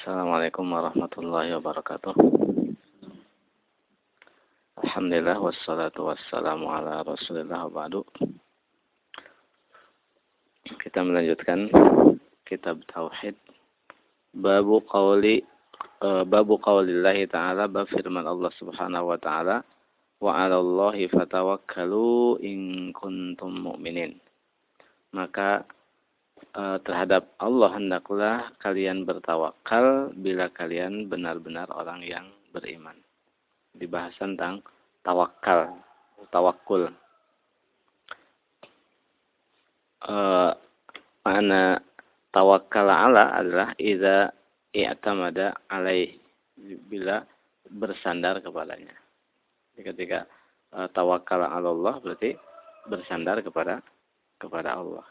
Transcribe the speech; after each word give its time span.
Assalamualaikum 0.00 0.64
warahmatullahi 0.64 1.52
wabarakatuh. 1.60 2.16
Alhamdulillah 4.80 5.36
wassalatu 5.36 6.08
wassalamu 6.08 6.72
ala 6.72 7.04
Rasulillah 7.04 7.68
ba'du. 7.68 8.00
Kita 10.80 11.04
melanjutkan 11.04 11.68
kitab 12.48 12.80
tauhid 12.88 13.36
babu 14.32 14.80
qauli 14.88 15.44
uh, 16.00 16.24
babu 16.24 16.56
qaulillahi 16.56 17.28
ta'ala 17.28 17.68
bab 17.68 17.84
firman 17.92 18.24
Allah 18.24 18.48
Subhanahu 18.56 19.12
wa 19.12 19.20
taala 19.20 19.60
wa 20.16 20.32
'alallahi 20.32 21.12
fatawakkalu 21.12 22.40
in 22.40 22.88
kuntum 22.96 23.52
mu'minin. 23.52 24.16
Maka 25.12 25.68
terhadap 26.56 27.30
Allah 27.38 27.70
hendaklah 27.78 28.50
kalian 28.58 29.06
bertawakal 29.06 30.10
bila 30.18 30.50
kalian 30.50 31.06
benar-benar 31.06 31.70
orang 31.70 32.02
yang 32.02 32.26
beriman 32.50 32.98
dibahas 33.74 34.14
tentang 34.18 34.62
tawakal, 35.06 35.78
tawakul. 36.34 36.90
Uh, 40.00 40.56
mana 41.20 41.76
tawakal 42.32 42.88
ala 42.88 43.36
adalah 43.36 43.76
idza 43.76 44.32
i'tamada 44.72 45.52
alaih 45.68 46.16
bila 46.88 47.22
bersandar 47.68 48.40
kepadanya. 48.40 48.96
Jadi 49.76 49.82
ketika 49.92 50.18
uh, 50.72 50.88
tawakal 50.90 51.44
Allah 51.44 52.00
berarti 52.00 52.34
bersandar 52.88 53.44
kepada 53.44 53.84
kepada 54.40 54.80
Allah. 54.80 55.04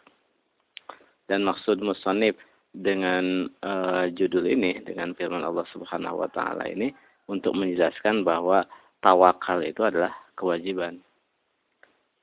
Dan 1.29 1.45
maksud 1.45 1.85
musannif 1.85 2.33
dengan 2.73 3.49
uh, 3.65 4.05
judul 4.13 4.45
ini 4.45 4.81
dengan 4.85 5.13
firman 5.17 5.41
Allah 5.41 5.65
Subhanahu 5.73 6.25
wa 6.25 6.29
taala 6.29 6.65
ini 6.69 6.93
untuk 7.29 7.57
menjelaskan 7.57 8.21
bahwa 8.25 8.65
tawakal 9.01 9.61
itu 9.61 9.81
adalah 9.85 10.13
kewajiban. 10.37 11.01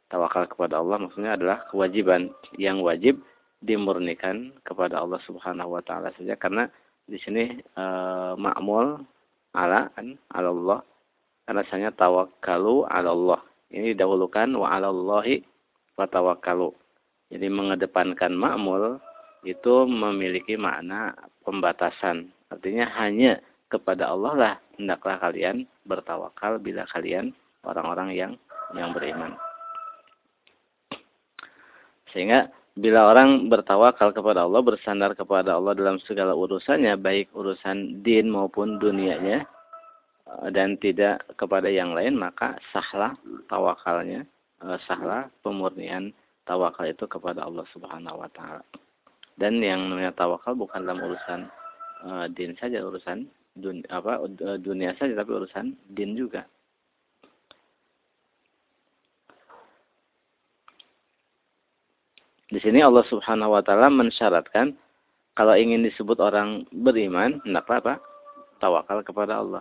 Tawakal 0.07 0.47
kepada 0.47 0.79
Allah 0.79 1.03
maksudnya 1.03 1.35
adalah 1.35 1.67
kewajiban 1.71 2.31
yang 2.59 2.79
wajib 2.83 3.19
dimurnikan 3.59 4.55
kepada 4.63 5.03
Allah 5.03 5.19
Subhanahu 5.27 5.75
wa 5.79 5.83
taala 5.83 6.15
saja 6.15 6.39
karena 6.39 6.71
di 7.07 7.19
sini 7.19 7.59
e, 7.59 7.85
makmul 8.39 9.03
ala 9.55 9.91
kan 9.95 10.15
ala 10.31 10.51
Allah 10.55 10.79
karena 11.47 11.63
saya 11.71 11.89
tawakkalu 11.91 12.87
ala 12.87 13.11
Allah. 13.11 13.41
Ini 13.71 13.99
didahulukan 13.99 14.55
wa 14.55 14.71
ala 14.71 14.95
Allahi 14.95 15.43
tawakkalu. 15.99 16.71
Jadi 17.37 17.53
mengedepankan 17.53 18.33
makmul 18.33 18.97
itu 19.45 19.85
memiliki 19.85 20.57
makna 20.57 21.13
pembatasan. 21.45 22.33
Artinya 22.49 22.89
hanya 22.97 23.45
kepada 23.69 24.09
Allah 24.09 24.33
lah 24.33 24.55
hendaklah 24.81 25.21
kalian 25.21 25.69
bertawakal 25.85 26.57
bila 26.57 26.89
kalian 26.89 27.37
orang-orang 27.61 28.17
yang 28.17 28.33
yang 28.73 28.97
beriman. 28.97 29.37
Sehingga 32.17 32.49
bila 32.73 33.13
orang 33.13 33.53
bertawakal 33.53 34.17
kepada 34.17 34.49
Allah, 34.49 34.65
bersandar 34.65 35.13
kepada 35.13 35.61
Allah 35.61 35.77
dalam 35.77 36.01
segala 36.09 36.33
urusannya, 36.33 36.97
baik 36.97 37.37
urusan 37.37 38.01
din 38.01 38.33
maupun 38.33 38.81
dunianya, 38.81 39.45
eh, 40.25 40.49
dan 40.57 40.81
tidak 40.81 41.21
kepada 41.37 41.69
yang 41.69 41.93
lain, 41.93 42.17
maka 42.17 42.57
sahlah 42.73 43.13
tawakalnya, 43.53 44.25
eh, 44.65 44.79
sahlah 44.89 45.29
pemurnian 45.45 46.17
tawakal 46.47 46.87
itu 46.87 47.05
kepada 47.11 47.45
Allah 47.45 47.67
Subhanahu 47.75 48.23
wa 48.23 48.31
taala. 48.31 48.63
Dan 49.37 49.61
yang 49.61 49.93
namanya 49.93 50.17
tawakal 50.17 50.57
bukan 50.57 50.87
dalam 50.87 51.03
urusan 51.05 51.41
uh, 52.07 52.25
din 52.33 52.57
saja, 52.57 52.81
urusan 52.81 53.29
dunia, 53.59 53.85
apa 53.93 54.25
dunia 54.63 54.97
saja 54.97 55.13
tapi 55.13 55.31
urusan 55.35 55.77
din 55.93 56.17
juga. 56.17 56.49
Di 62.47 62.63
sini 62.63 62.79
Allah 62.79 63.03
Subhanahu 63.11 63.59
wa 63.59 63.63
taala 63.67 63.91
mensyaratkan 63.91 64.79
kalau 65.37 65.53
ingin 65.59 65.83
disebut 65.85 66.17
orang 66.23 66.65
beriman 66.73 67.43
hendaklah 67.43 67.83
apa? 67.83 67.95
Tawakal 68.63 69.05
kepada 69.05 69.43
Allah. 69.43 69.61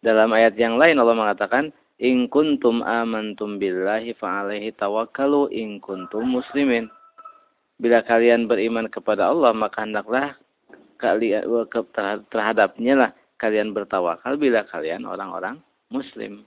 Dalam 0.00 0.32
ayat 0.32 0.56
yang 0.56 0.80
lain 0.80 0.96
Allah 0.96 1.12
mengatakan 1.12 1.74
in 2.00 2.32
kuntum 2.32 2.80
amantum 2.80 3.60
billahi 3.60 4.16
fa'alaihi 4.16 4.72
tawakkalu 4.80 5.52
in 5.52 5.76
kuntum 5.84 6.40
muslimin. 6.40 6.88
Bila 7.76 8.00
kalian 8.04 8.48
beriman 8.48 8.88
kepada 8.88 9.28
Allah 9.28 9.52
maka 9.52 9.84
hendaklah 9.84 10.36
kalian 10.96 11.44
terhadapnya 12.28 12.94
lah 12.96 13.10
kalian 13.40 13.72
bertawakal 13.76 14.36
bila 14.40 14.64
kalian 14.68 15.04
orang-orang 15.04 15.60
muslim. 15.92 16.44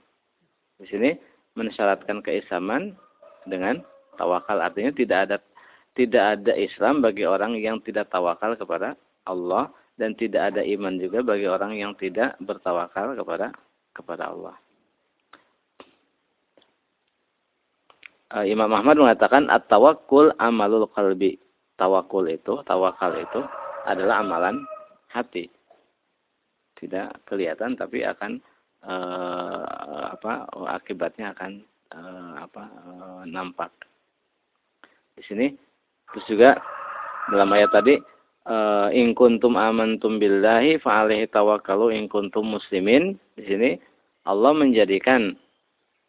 Di 0.78 0.90
sini 0.90 1.10
mensyaratkan 1.54 2.18
keislaman 2.22 2.98
dengan 3.46 3.82
tawakal 4.18 4.58
artinya 4.58 4.90
tidak 4.90 5.18
ada 5.30 5.36
tidak 5.94 6.24
ada 6.38 6.52
Islam 6.58 6.98
bagi 6.98 7.22
orang 7.22 7.54
yang 7.54 7.78
tidak 7.86 8.10
tawakal 8.10 8.58
kepada 8.58 8.98
Allah 9.30 9.70
dan 9.94 10.18
tidak 10.18 10.54
ada 10.54 10.66
iman 10.66 10.98
juga 10.98 11.22
bagi 11.22 11.46
orang 11.46 11.78
yang 11.78 11.94
tidak 11.94 12.34
bertawakal 12.42 13.14
kepada 13.14 13.54
kepada 13.94 14.34
Allah. 14.34 14.63
Imam 18.42 18.74
Ahmad 18.74 18.98
mengatakan 18.98 19.46
at-tawakkul 19.46 20.34
amalul 20.42 20.90
qalbi. 20.90 21.38
Tawakul 21.78 22.30
itu, 22.30 22.62
tawakal 22.66 23.14
itu 23.18 23.42
adalah 23.86 24.22
amalan 24.22 24.62
hati. 25.10 25.46
Tidak 26.74 27.26
kelihatan 27.30 27.78
tapi 27.78 28.02
akan 28.02 28.42
uh, 28.82 30.14
apa 30.14 30.46
akibatnya 30.70 31.34
akan 31.34 31.62
uh, 31.94 32.34
apa 32.46 32.62
uh, 32.86 33.22
nampak. 33.26 33.70
Di 35.14 35.22
sini 35.26 35.46
terus 36.10 36.26
juga 36.26 36.58
dalam 37.30 37.50
ayat 37.54 37.70
tadi 37.74 37.94
uh, 38.50 38.90
in 38.90 39.14
kuntum 39.14 39.54
amantum 39.58 40.18
billahi 40.18 40.78
fa 40.82 41.06
alaihi 41.06 41.30
tawakkalu 41.30 41.94
in 41.94 42.10
kuntum 42.10 42.54
muslimin. 42.54 43.18
Di 43.38 43.46
sini 43.46 43.70
Allah 44.26 44.52
menjadikan 44.54 45.34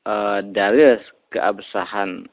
uh, 0.05 0.45
dalil 0.45 1.01
keabsahan 1.35 2.23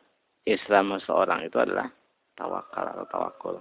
Islam 0.47 0.95
seorang 1.03 1.43
itu 1.51 1.59
adalah 1.59 1.91
tawakal 2.39 2.87
atau 2.87 3.07
tawakul 3.11 3.57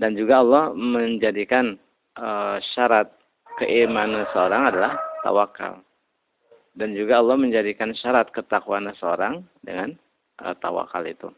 dan 0.00 0.16
juga 0.16 0.40
Allah 0.40 0.72
menjadikan 0.72 1.76
uh, 2.16 2.56
syarat 2.72 3.12
keimanan 3.60 4.24
seorang 4.32 4.72
adalah 4.72 4.96
tawakal. 5.20 5.84
Dan 6.72 6.96
juga 6.96 7.20
Allah 7.20 7.36
menjadikan 7.36 7.92
syarat 7.92 8.32
ketakwaan 8.32 8.88
seorang 8.96 9.44
dengan 9.60 9.92
uh, 10.40 10.56
tawakal 10.56 11.04
itu. 11.04 11.28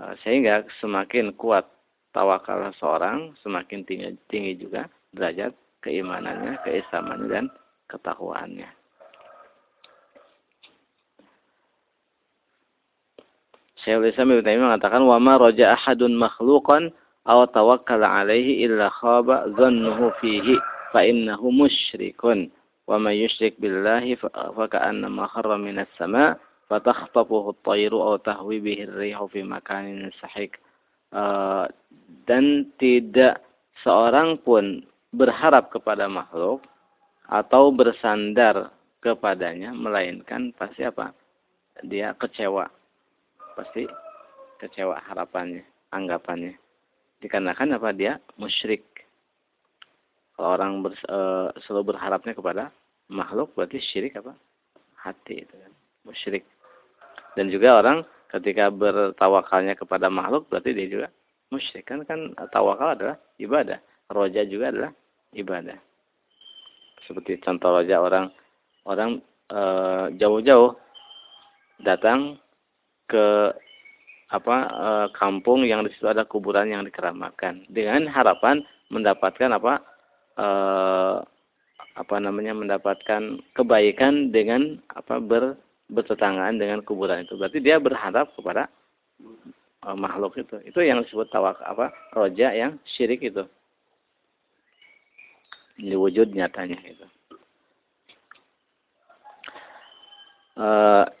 Uh, 0.00 0.16
sehingga 0.24 0.64
semakin 0.80 1.36
kuat 1.36 1.68
tawakal 2.16 2.72
seorang, 2.80 3.36
semakin 3.44 3.84
tinggi, 3.84 4.16
tinggi 4.32 4.56
juga 4.56 4.88
derajat 5.12 5.52
keimanannya, 5.84 6.56
keislamannya 6.64 7.28
dan 7.28 7.46
ketakwaannya. 7.92 8.77
Syekhul 13.86 14.10
Islam 14.10 14.34
Ibnu 14.34 14.42
Taimiyah 14.42 14.66
mengatakan 14.74 15.02
wa 15.06 15.22
ma 15.22 15.38
raja 15.38 15.78
ahadun 15.78 16.18
makhluqan 16.18 16.90
aw 17.28 17.46
tawakkala 17.46 18.24
alaihi 18.24 18.66
illa 18.66 18.90
khaba 18.90 19.46
dhannuhu 19.54 20.10
fihi 20.18 20.58
fa 20.90 21.06
innahu 21.06 21.54
musyrikun. 21.54 22.50
Wa 22.90 22.98
may 22.98 23.22
yusyrik 23.22 23.60
billahi 23.62 24.18
fa 24.18 24.32
ka'annama 24.66 25.30
kharra 25.30 25.60
minas 25.60 25.86
sama' 25.94 26.34
fatakhtafuhu 26.66 27.54
at-tayru 27.54 28.00
aw 28.00 28.16
tahwi 28.18 28.58
bihi 28.64 28.82
ar-rihu 28.88 29.30
fi 29.30 29.40
makanin 29.44 30.10
sahik 30.18 30.56
uh, 31.12 31.68
dan 32.26 32.66
tidak 32.80 33.44
seorang 33.84 34.40
pun 34.42 34.82
berharap 35.14 35.70
kepada 35.70 36.10
makhluk 36.10 36.64
atau 37.28 37.70
bersandar 37.70 38.72
kepadanya 39.04 39.70
melainkan 39.70 40.50
pasti 40.56 40.82
apa? 40.82 41.12
Dia 41.84 42.16
kecewa 42.18 42.77
pasti 43.58 43.82
kecewa 44.62 45.02
harapannya 45.02 45.66
anggapannya 45.90 46.54
dikarenakan 47.18 47.74
apa 47.74 47.90
dia 47.90 48.22
musyrik 48.38 48.86
kalau 50.38 50.54
orang 50.54 50.86
ber, 50.86 50.94
e, 50.94 51.18
selalu 51.66 51.90
berharapnya 51.90 52.30
kepada 52.30 52.70
makhluk 53.10 53.58
berarti 53.58 53.82
syirik 53.82 54.14
apa? 54.22 54.38
Hati 55.02 55.42
itu 55.42 55.54
kan. 55.58 55.72
Musyrik. 56.06 56.46
Dan 57.34 57.50
juga 57.50 57.82
orang 57.82 58.06
ketika 58.30 58.70
bertawakalnya 58.70 59.74
kepada 59.74 60.06
makhluk 60.06 60.46
berarti 60.46 60.70
dia 60.78 60.86
juga 60.86 61.08
musyrik 61.50 61.90
kan 61.90 62.06
kan 62.06 62.38
tawakal 62.54 62.94
adalah 62.94 63.18
ibadah. 63.42 63.82
Roja 64.06 64.46
juga 64.46 64.70
adalah 64.70 64.92
ibadah. 65.34 65.74
Seperti 67.02 67.42
contoh 67.42 67.74
roja 67.74 67.98
orang 67.98 68.30
orang 68.86 69.18
eh, 69.50 70.06
jauh-jauh 70.22 70.78
datang 71.82 72.38
ke 73.08 73.50
apa 74.28 74.56
e, 74.68 74.88
kampung 75.16 75.64
yang 75.64 75.80
di 75.80 75.90
situ 75.96 76.04
ada 76.04 76.28
kuburan 76.28 76.68
yang 76.68 76.84
dikeramakan 76.84 77.64
dengan 77.72 78.04
harapan 78.12 78.60
mendapatkan 78.92 79.56
apa 79.56 79.80
eh, 80.36 81.16
apa 81.98 82.16
namanya 82.22 82.54
mendapatkan 82.54 83.42
kebaikan 83.58 84.30
dengan 84.30 84.78
apa 84.94 85.18
ber, 85.18 85.58
bertetanggaan 85.90 86.62
dengan 86.62 86.78
kuburan 86.86 87.26
itu. 87.26 87.34
Berarti 87.34 87.58
dia 87.58 87.82
berharap 87.82 88.30
kepada 88.38 88.70
uh, 89.82 89.98
makhluk 89.98 90.38
itu. 90.38 90.62
Itu 90.62 90.78
yang 90.78 91.02
disebut 91.02 91.26
tawak 91.34 91.58
apa 91.66 91.90
roja 92.14 92.54
yang 92.54 92.78
syirik 92.94 93.26
itu. 93.26 93.42
Ini 95.82 95.98
wujud 95.98 96.30
nyatanya 96.30 96.78
itu. 96.86 97.02
Uh, 97.02 97.34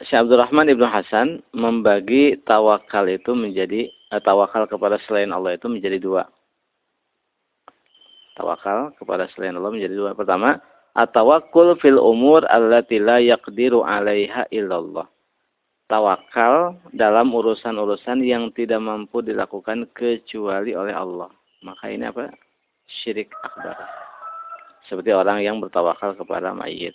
Syekh 0.02 0.18
Abdul 0.26 0.42
Rahman 0.42 0.66
Ibnu 0.66 0.82
Hasan 0.82 1.46
membagi 1.54 2.42
tawakal 2.42 3.06
itu 3.06 3.38
menjadi 3.38 3.86
uh, 4.10 4.18
tawakal 4.18 4.66
kepada 4.66 4.98
selain 5.06 5.30
Allah 5.30 5.54
itu 5.54 5.70
menjadi 5.70 6.02
dua 6.02 6.26
tawakal 8.38 8.94
kepada 8.94 9.26
selain 9.34 9.58
Allah 9.58 9.74
menjadi 9.74 9.98
dua. 9.98 10.10
Pertama, 10.14 10.62
at-tawakkul 10.94 11.74
fil 11.82 11.98
umur 11.98 12.46
allati 12.46 13.02
la 13.02 13.18
yaqdiru 13.18 13.82
'alaiha 13.82 14.46
illallah. 14.54 15.10
Tawakal 15.90 16.78
dalam 16.94 17.34
urusan-urusan 17.34 18.22
yang 18.22 18.54
tidak 18.54 18.78
mampu 18.78 19.24
dilakukan 19.26 19.90
kecuali 19.90 20.78
oleh 20.78 20.94
Allah. 20.94 21.32
Maka 21.66 21.90
ini 21.90 22.06
apa? 22.06 22.30
Syirik 22.86 23.34
akbar. 23.42 23.74
Seperti 24.86 25.10
orang 25.12 25.42
yang 25.42 25.58
bertawakal 25.58 26.14
kepada 26.14 26.52
mayit. 26.54 26.94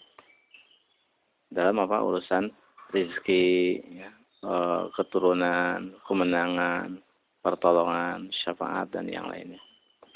Dalam 1.54 1.78
apa? 1.86 2.02
Urusan 2.02 2.50
rizki, 2.90 3.80
ya, 3.94 4.10
eh, 4.44 4.82
keturunan, 4.98 5.94
kemenangan, 6.10 6.98
pertolongan, 7.46 8.34
syafaat, 8.44 8.90
dan 8.90 9.06
yang 9.06 9.30
lainnya. 9.30 9.62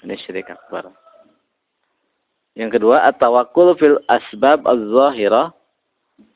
Ini 0.01 0.15
syirik 0.25 0.49
akbar. 0.49 0.93
Yang 2.57 2.81
kedua, 2.81 3.05
at-tawakkul 3.05 3.77
fil 3.77 3.97
asbab 4.09 4.65
az-zahirah 4.65 5.53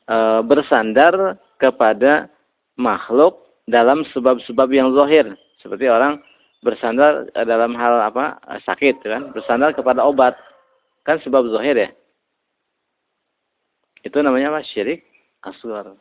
e, 0.06 0.16
bersandar 0.46 1.38
kepada 1.58 2.30
makhluk 2.78 3.42
dalam 3.66 4.06
sebab-sebab 4.14 4.68
yang 4.70 4.94
zahir. 4.94 5.34
Seperti 5.58 5.90
orang 5.90 6.22
bersandar 6.62 7.26
dalam 7.34 7.74
hal 7.74 8.02
apa? 8.06 8.38
sakit 8.62 9.02
kan, 9.02 9.34
bersandar 9.34 9.74
kepada 9.74 10.02
obat. 10.02 10.38
Kan 11.02 11.18
sebab 11.26 11.50
zahir 11.50 11.74
ya. 11.74 11.90
Itu 14.02 14.18
namanya 14.22 14.54
apa? 14.54 14.60
Syirik 14.66 15.06
asghar. 15.42 15.94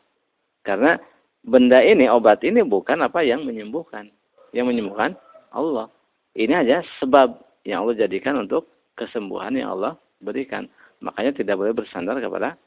Karena 0.61 0.97
benda 1.41 1.81
ini, 1.81 2.05
obat 2.09 2.41
ini 2.45 2.61
bukan 2.65 3.01
apa 3.05 3.21
yang 3.25 3.45
menyembuhkan. 3.45 4.09
Yang 4.53 4.65
menyembuhkan 4.73 5.17
Allah. 5.53 5.89
Ini 6.37 6.65
aja 6.65 6.85
sebab 7.01 7.37
yang 7.65 7.85
Allah 7.85 8.07
jadikan 8.07 8.37
untuk 8.41 8.69
kesembuhan 8.97 9.53
yang 9.57 9.77
Allah 9.77 9.97
berikan. 10.21 10.69
Makanya 11.01 11.33
tidak 11.33 11.57
boleh 11.57 11.73
bersandar 11.73 12.17
kepada 12.21 12.57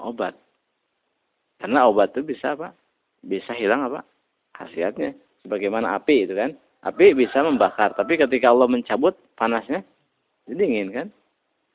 obat. 0.00 0.36
Karena 1.60 1.88
obat 1.88 2.12
itu 2.16 2.24
bisa 2.24 2.56
apa? 2.56 2.72
Bisa 3.20 3.52
hilang 3.56 3.88
apa? 3.88 4.04
Khasiatnya. 4.56 5.16
Sebagaimana 5.44 5.96
api 5.96 6.28
itu 6.28 6.36
kan. 6.36 6.56
Api 6.84 7.12
bisa 7.12 7.44
membakar. 7.44 7.92
Tapi 7.92 8.16
ketika 8.16 8.52
Allah 8.52 8.68
mencabut 8.68 9.16
panasnya, 9.36 9.84
jadi 10.48 10.56
dingin 10.56 10.88
kan. 10.92 11.08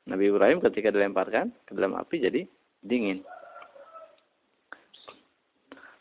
Nabi 0.06 0.30
Ibrahim 0.30 0.62
ketika 0.62 0.94
dilemparkan 0.94 1.50
ke 1.66 1.74
dalam 1.74 1.98
api 1.98 2.22
jadi 2.22 2.46
dingin. 2.86 3.20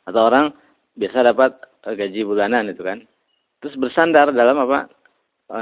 Atau 0.06 0.22
orang 0.22 0.54
biasa 0.96 1.26
dapat 1.26 1.58
gaji 1.82 2.22
bulanan 2.24 2.70
itu 2.70 2.86
kan. 2.86 3.02
Terus 3.60 3.76
bersandar 3.82 4.30
dalam 4.30 4.62
apa? 4.62 4.90
E, 5.46 5.60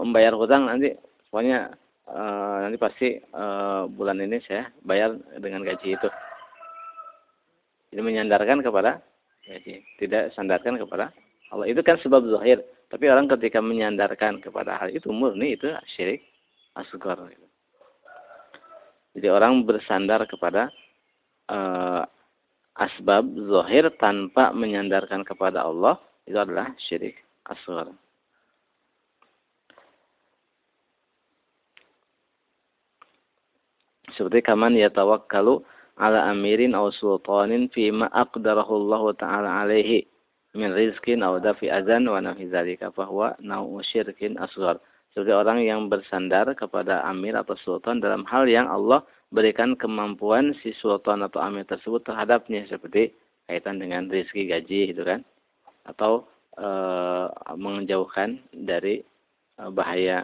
membayar 0.00 0.36
hutang 0.36 0.68
nanti 0.68 0.92
pokoknya 1.28 1.72
uh, 2.08 2.56
nanti 2.64 2.76
pasti 2.80 3.08
uh, 3.36 3.84
bulan 3.88 4.20
ini 4.24 4.40
saya 4.48 4.68
bayar 4.84 5.16
dengan 5.40 5.64
gaji 5.64 5.96
itu. 5.96 6.08
Jadi 7.88 8.00
menyandarkan 8.04 8.60
kepada 8.60 9.00
gaji, 9.44 9.80
tidak 9.96 10.32
sandarkan 10.36 10.76
kepada 10.76 11.12
Allah. 11.52 11.66
Itu 11.68 11.80
kan 11.80 11.96
sebab 12.00 12.24
zahir. 12.28 12.60
Tapi 12.88 13.04
orang 13.08 13.28
ketika 13.28 13.60
menyandarkan 13.60 14.40
kepada 14.40 14.80
hal 14.80 14.88
itu 14.92 15.12
murni 15.12 15.56
itu 15.56 15.68
syirik 15.96 16.24
asgar. 16.76 17.20
Jadi 19.18 19.34
orang 19.34 19.66
bersandar 19.66 20.22
kepada 20.30 20.70
uh, 21.50 22.06
asbab 22.78 23.26
zahir 23.50 23.90
tanpa 23.98 24.54
menyandarkan 24.54 25.26
kepada 25.26 25.66
Allah 25.66 25.98
itu 26.22 26.38
adalah 26.38 26.70
syirik 26.78 27.18
asgar. 27.42 27.90
seperti 34.18 34.42
kaman 34.42 34.74
yatawakkalu 34.74 35.62
ala 35.94 36.26
amirin 36.26 36.74
aw 36.74 36.90
sultanin 36.90 37.70
fi 37.70 37.94
ma 37.94 38.10
aqdarahu 38.10 38.86
Allah 38.86 39.02
taala 39.14 39.50
alaihi 39.62 40.10
min 40.58 40.74
rizkin 40.74 41.22
aw 41.22 41.38
dafi 41.38 41.70
azan 41.70 42.10
wa 42.10 42.18
nahi 42.18 42.50
zalika 42.50 42.90
fa 42.90 43.06
huwa 43.06 43.38
nau'u 43.38 43.78
syirkin 43.86 44.34
asghar 44.42 44.82
seperti 45.18 45.34
orang 45.34 45.66
yang 45.66 45.90
bersandar 45.90 46.46
kepada 46.54 47.02
amir 47.10 47.34
atau 47.34 47.58
sultan 47.66 47.98
dalam 47.98 48.22
hal 48.30 48.46
yang 48.46 48.70
Allah 48.70 49.02
berikan 49.34 49.74
kemampuan 49.74 50.54
si 50.62 50.70
sultan 50.78 51.26
atau 51.26 51.42
amir 51.42 51.66
tersebut 51.66 52.06
terhadapnya 52.06 52.62
seperti 52.70 53.10
kaitan 53.50 53.82
dengan 53.82 54.06
rizki 54.06 54.46
gaji 54.46 54.94
gitu 54.94 55.02
kan 55.02 55.26
atau 55.90 56.22
e, 56.54 56.68
menjauhkan 57.58 58.38
dari 58.54 59.02
e, 59.58 59.62
bahaya 59.74 60.22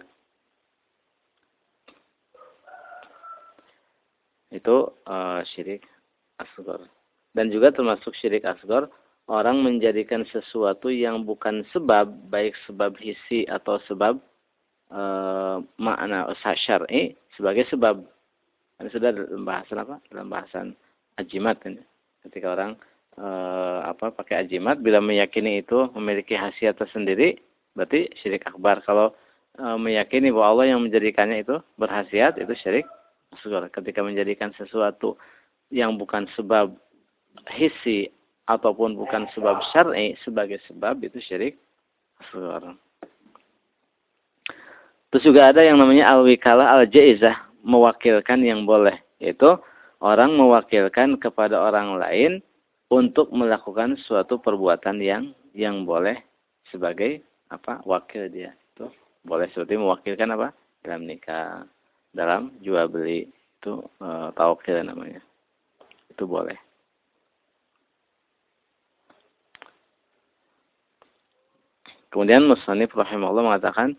itu 4.54 4.86
uh, 5.10 5.42
syirik 5.50 5.82
asgor. 6.38 6.86
Dan 7.34 7.50
juga 7.50 7.74
termasuk 7.74 8.14
syirik 8.14 8.46
asgor, 8.46 8.86
orang 9.26 9.66
menjadikan 9.66 10.22
sesuatu 10.30 10.94
yang 10.94 11.26
bukan 11.26 11.66
sebab, 11.74 12.06
baik 12.30 12.54
sebab 12.70 12.94
hisi 13.02 13.42
atau 13.50 13.82
sebab 13.90 14.22
uh, 14.94 15.58
makna 15.76 16.30
syar'i 16.38 17.18
sebagai 17.34 17.66
sebab. 17.68 18.00
Ini 18.78 18.90
sudah 18.90 19.10
dalam 19.14 19.46
bahasan 19.46 19.78
apa? 19.82 19.98
Dalam 20.10 20.26
bahasan 20.30 20.66
ajimat 21.18 21.58
ini. 21.66 21.82
Ketika 22.26 22.54
orang 22.54 22.78
uh, 23.18 23.86
apa 23.86 24.10
pakai 24.14 24.46
ajimat, 24.46 24.80
bila 24.80 24.98
meyakini 25.02 25.60
itu 25.62 25.90
memiliki 25.94 26.34
khasiat 26.38 26.78
tersendiri, 26.78 27.38
berarti 27.74 28.10
syirik 28.22 28.46
akbar. 28.46 28.82
Kalau 28.82 29.14
uh, 29.60 29.78
meyakini 29.78 30.30
bahwa 30.34 30.58
Allah 30.58 30.74
yang 30.74 30.80
menjadikannya 30.82 31.44
itu 31.44 31.58
berhasiat, 31.78 32.38
itu 32.40 32.54
syirik 32.62 32.86
asgar 33.34 33.66
ketika 33.70 34.00
menjadikan 34.02 34.54
sesuatu 34.54 35.18
yang 35.74 35.98
bukan 35.98 36.30
sebab 36.38 36.70
hisi 37.50 38.10
ataupun 38.46 38.94
bukan 38.94 39.26
sebab 39.34 39.58
syar'i 39.74 40.14
sebagai 40.22 40.62
sebab 40.70 41.02
itu 41.02 41.18
syirik 41.22 41.54
asgar. 42.22 42.74
Terus 45.14 45.30
juga 45.30 45.54
ada 45.54 45.62
yang 45.62 45.78
namanya 45.78 46.10
al-wikalah 46.10 46.74
al-jaizah, 46.74 47.38
mewakilkan 47.62 48.42
yang 48.42 48.66
boleh, 48.66 48.98
yaitu 49.22 49.46
orang 50.02 50.34
mewakilkan 50.34 51.14
kepada 51.22 51.54
orang 51.54 52.02
lain 52.02 52.42
untuk 52.90 53.30
melakukan 53.30 53.94
suatu 54.10 54.42
perbuatan 54.42 54.98
yang 54.98 55.30
yang 55.54 55.86
boleh 55.86 56.18
sebagai 56.66 57.22
apa 57.46 57.78
wakil 57.86 58.26
dia 58.26 58.58
itu 58.74 58.90
boleh 59.22 59.46
seperti 59.54 59.78
mewakilkan 59.78 60.34
apa 60.34 60.50
dalam 60.82 61.06
nikah 61.06 61.62
dalam 62.10 62.50
jual 62.58 62.90
beli 62.90 63.30
itu 63.30 63.86
e, 64.02 64.08
tawakil 64.34 64.82
namanya. 64.82 65.22
Itu 66.10 66.26
boleh. 66.26 66.58
Kemudian 72.10 72.50
Musannif 72.50 72.90
rahimahullah 72.98 73.46
mengatakan 73.46 73.94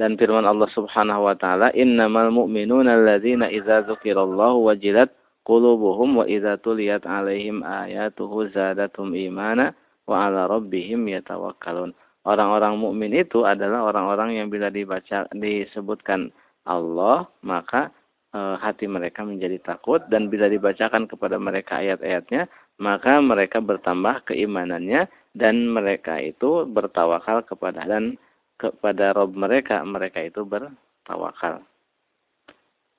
dan 0.00 0.16
firman 0.16 0.48
Allah 0.48 0.64
Subhanahu 0.72 1.28
wa 1.28 1.36
taala 1.36 1.68
innamal 1.76 2.32
mu'minuna 2.32 2.96
alladzina 2.96 3.52
idza 3.52 3.84
dzukirallahu 3.84 4.72
wajilat 4.72 5.12
qulubuhum 5.44 6.24
wa 6.24 6.24
idza 6.24 6.56
tuliyat 6.56 7.04
alaihim 7.04 7.60
ayatuhu 7.60 8.48
zadatum 8.48 9.12
imana 9.12 9.76
wa 10.08 10.24
ala 10.24 10.48
rabbihim 10.48 11.04
yatawakkalun. 11.04 11.92
Orang-orang 12.24 12.80
mukmin 12.80 13.12
itu 13.12 13.44
adalah 13.44 13.92
orang-orang 13.92 14.40
yang 14.40 14.48
bila 14.52 14.68
dibaca 14.68 15.24
disebutkan 15.32 16.28
Allah, 16.68 17.24
maka 17.40 17.88
e, 18.32 18.40
hati 18.60 18.84
mereka 18.84 19.24
menjadi 19.24 19.56
takut 19.64 20.04
dan 20.12 20.28
bila 20.28 20.48
dibacakan 20.52 21.08
kepada 21.08 21.40
mereka 21.40 21.80
ayat-ayatnya, 21.80 22.44
maka 22.76 23.24
mereka 23.24 23.64
bertambah 23.64 24.28
keimanannya 24.28 25.08
dan 25.32 25.72
mereka 25.72 26.20
itu 26.20 26.68
bertawakal 26.68 27.40
kepada 27.40 27.88
dan 27.88 28.20
kepada 28.60 29.16
Rob 29.16 29.32
mereka, 29.32 29.80
mereka 29.80 30.20
itu 30.20 30.44
bertawakal. 30.44 31.64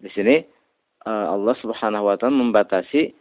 Di 0.02 0.10
sini 0.10 0.42
e, 1.06 1.12
Allah 1.12 1.54
Subhanahu 1.62 2.10
wa 2.10 2.18
taala 2.18 2.42
membatasi 2.42 3.14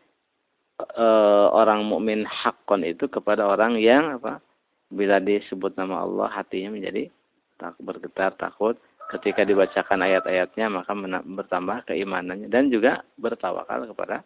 e, 0.80 1.06
orang 1.52 1.84
mukmin 1.84 2.24
hakon 2.24 2.88
itu 2.88 3.04
kepada 3.12 3.44
orang 3.44 3.76
yang 3.76 4.16
apa? 4.16 4.40
Bila 4.88 5.20
disebut 5.20 5.76
nama 5.76 6.02
Allah 6.02 6.32
hatinya 6.32 6.72
menjadi 6.72 7.12
tak 7.60 7.76
bergetar 7.78 8.32
takut 8.40 8.80
ketika 9.12 9.44
dibacakan 9.44 10.00
ayat-ayatnya 10.00 10.72
maka 10.72 10.96
bertambah 11.22 11.84
keimanannya 11.92 12.48
dan 12.48 12.72
juga 12.72 13.04
bertawakal 13.20 13.84
kepada 13.84 14.24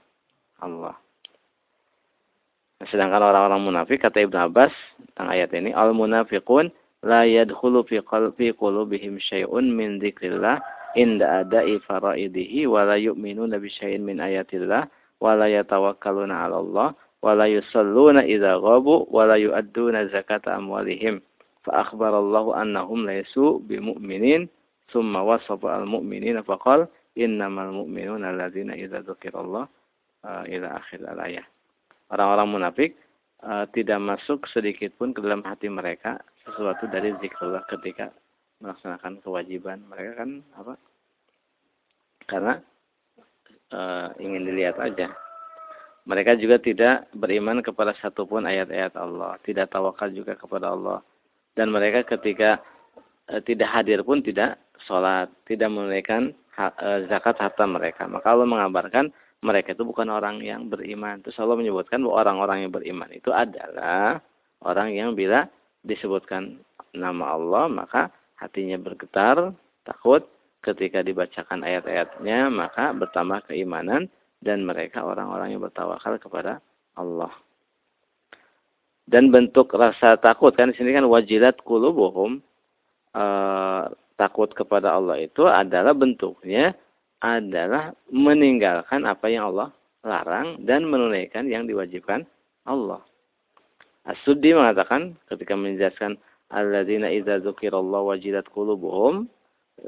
Allah. 0.62 0.94
Sedangkan 2.84 3.22
orang-orang 3.22 3.60
munafik 3.64 4.04
kata 4.04 4.22
Ibnu 4.22 4.38
Abbas 4.38 4.72
tentang 5.10 5.28
ayat 5.32 5.50
ini 5.56 5.72
al 5.72 5.96
munafiqun 5.96 6.68
la 7.04 7.28
yadkhulu 7.28 7.84
fi 7.84 8.00
qalbi 8.00 8.56
qulubihim 8.56 9.20
syai'un 9.20 9.68
min 9.68 10.00
dzikrillah 10.00 10.64
inda 10.96 11.44
ada'i 11.44 11.76
faraidihi 11.84 12.64
wa 12.64 12.88
la 12.88 12.96
yu'minuna 12.96 13.60
bi 13.60 13.68
syai'in 13.68 14.00
min 14.00 14.24
ayatillah 14.24 14.88
wa 15.20 15.30
la 15.36 15.46
yatawakkaluna 15.52 16.32
'ala 16.32 16.56
Allah 16.64 16.88
wa 17.20 17.32
la 17.36 17.44
yusalluna 17.44 18.24
idza 18.24 18.56
ghabu 18.56 19.04
wa 19.12 19.28
la 19.28 19.36
yu'adduna 19.36 20.08
zakata 20.08 20.56
amwalihim. 20.56 21.20
Fa 21.64 21.84
akhbara 21.84 22.20
Allah 22.20 22.64
annahum 22.64 23.04
laysu 23.04 23.60
bimu'minin 23.68 24.48
thumma 24.88 25.20
wasafa 25.24 25.84
al-mu'minina 25.84 26.40
faqala 26.40 26.88
innamal 27.16 27.84
mu'minuna 27.84 28.32
alladzina 28.32 28.76
idza 28.76 29.04
dzukirallah 29.04 29.64
uh, 30.24 30.44
ila 30.48 30.68
akhir 30.80 31.04
al-ayah. 31.04 31.44
Orang-orang 32.12 32.48
munafik 32.48 32.96
uh, 33.44 33.64
tidak 33.72 34.00
masuk 34.00 34.44
sedikit 34.52 34.92
pun 34.96 35.16
ke 35.16 35.20
dalam 35.24 35.40
hati 35.44 35.68
mereka 35.72 36.20
sesuatu 36.44 36.84
dari 36.92 37.16
zikrullah 37.18 37.64
ketika 37.66 38.12
melaksanakan 38.60 39.20
kewajiban 39.20 39.82
mereka 39.88 40.24
kan 40.24 40.30
apa 40.56 40.74
karena 42.24 42.54
uh, 43.72 44.08
ingin 44.20 44.48
dilihat 44.48 44.80
aja. 44.80 45.12
Mereka 46.04 46.36
juga 46.36 46.60
tidak 46.60 47.08
beriman 47.16 47.64
kepada 47.64 47.96
satupun 47.96 48.44
ayat-ayat 48.44 48.92
Allah 48.96 49.40
tidak 49.40 49.72
tawakal 49.72 50.12
juga 50.12 50.36
kepada 50.36 50.72
Allah. 50.72 51.00
Dan 51.56 51.72
mereka 51.72 52.04
ketika 52.16 52.60
uh, 53.32 53.40
tidak 53.44 53.72
hadir 53.72 54.04
pun 54.04 54.20
tidak 54.20 54.60
sholat 54.84 55.32
tidak 55.48 55.72
menunaikan 55.72 56.36
zakat 57.10 57.34
harta 57.40 57.66
mereka. 57.66 58.06
Maka 58.06 58.30
Allah 58.30 58.46
mengabarkan 58.46 59.10
mereka 59.42 59.74
itu 59.74 59.82
bukan 59.82 60.06
orang 60.06 60.38
yang 60.38 60.70
beriman. 60.70 61.18
Terus 61.24 61.34
Allah 61.42 61.58
menyebutkan 61.58 61.98
bahwa 62.04 62.22
orang-orang 62.22 62.68
yang 62.68 62.72
beriman 62.72 63.10
itu 63.10 63.34
adalah 63.34 64.22
orang 64.62 64.94
yang 64.94 65.18
bila 65.18 65.50
disebutkan 65.84 66.58
nama 66.96 67.36
Allah 67.36 67.64
maka 67.68 68.02
hatinya 68.40 68.80
bergetar, 68.80 69.52
takut 69.84 70.24
ketika 70.64 71.04
dibacakan 71.04 71.60
ayat-ayatnya 71.60 72.48
maka 72.48 72.96
bertambah 72.96 73.52
keimanan 73.52 74.08
dan 74.40 74.64
mereka 74.64 75.04
orang-orang 75.04 75.56
yang 75.56 75.62
bertawakal 75.62 76.16
kepada 76.16 76.64
Allah. 76.96 77.32
Dan 79.04 79.28
bentuk 79.28 79.68
rasa 79.76 80.16
takut 80.16 80.56
kan 80.56 80.72
di 80.72 80.76
sini 80.80 80.96
kan 80.96 81.04
wajilat 81.04 81.60
kulubuhum 81.60 82.40
e, 83.12 83.24
takut 84.16 84.48
kepada 84.56 84.96
Allah 84.96 85.20
itu 85.20 85.44
adalah 85.44 85.92
bentuknya 85.92 86.72
adalah 87.20 87.92
meninggalkan 88.08 89.04
apa 89.04 89.28
yang 89.28 89.52
Allah 89.52 89.68
larang 90.04 90.60
dan 90.64 90.88
menunaikan 90.88 91.48
yang 91.48 91.68
diwajibkan 91.68 92.24
Allah. 92.64 93.04
As-Suddi 94.04 94.52
mengatakan 94.52 95.16
ketika 95.32 95.56
menjelaskan 95.56 96.20
alladzina 96.52 97.08
idza 97.08 97.40
dzukirallahu 97.40 98.12
wajilat 98.12 98.44
qulubuhum 98.52 99.26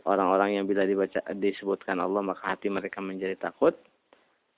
orang-orang 0.08 0.56
yang 0.56 0.64
bila 0.64 0.88
dibaca 0.88 1.20
disebutkan 1.36 2.00
Allah 2.00 2.24
maka 2.24 2.56
hati 2.56 2.72
mereka 2.72 2.98
menjadi 3.04 3.36
takut 3.36 3.76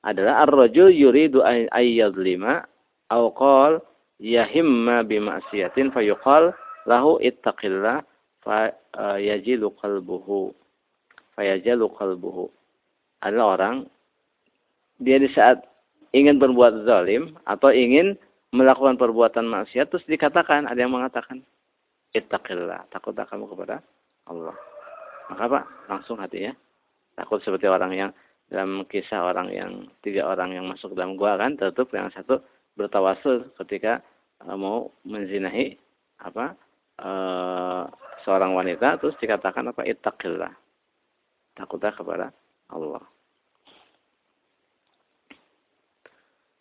adalah 0.07 0.47
ar-rajul 0.47 0.95
yuridu 0.95 1.43
ayyadlima 1.75 2.65
aw 3.11 3.23
qal 3.35 3.83
yahimma 4.23 5.03
bima'siyatin 5.03 5.91
fayuqal 5.91 6.55
lahu 6.87 7.19
ittaqillah 7.19 8.07
fa 8.47 8.71
yajilu 9.19 9.75
qalbuhu 9.83 10.55
fayajalu 11.39 11.87
qalbuhu. 11.95 12.51
Adalah 13.23 13.47
orang 13.55 13.77
dia 14.99 15.23
di 15.23 15.31
saat 15.31 15.63
ingin 16.11 16.43
berbuat 16.43 16.83
zalim 16.83 17.39
atau 17.47 17.71
ingin 17.71 18.19
melakukan 18.55 18.97
perbuatan 18.97 19.45
maksiat 19.45 19.93
terus 19.93 20.05
dikatakan 20.09 20.65
ada 20.65 20.81
yang 20.81 20.93
mengatakan 20.93 21.45
ittaqillah 22.17 22.89
takutlah 22.89 23.29
kamu 23.29 23.45
kepada 23.53 23.85
Allah. 24.29 24.57
Maka 25.29 25.43
apa 25.45 25.61
langsung 25.93 26.17
hatinya 26.21 26.57
takut 27.13 27.45
seperti 27.45 27.69
orang 27.69 27.93
yang 27.93 28.11
dalam 28.49 28.89
kisah 28.89 29.29
orang 29.29 29.53
yang 29.53 29.73
tiga 30.01 30.25
orang 30.25 30.57
yang 30.57 30.65
masuk 30.65 30.97
dalam 30.97 31.21
gua 31.21 31.37
kan 31.37 31.53
tertutup 31.61 31.93
yang 31.93 32.09
satu 32.17 32.41
bertawasul 32.81 33.53
ketika 33.61 34.01
uh, 34.41 34.57
mau 34.57 34.89
menzinahi 35.05 35.77
apa 36.25 36.57
uh, 37.05 37.85
seorang 38.25 38.57
wanita 38.57 38.97
terus 38.97 39.17
dikatakan 39.21 39.69
apa? 39.69 39.85
Ittaqillah. 39.85 40.53
Takutlah 41.53 41.93
kepada 41.93 42.27
Allah. 42.73 43.18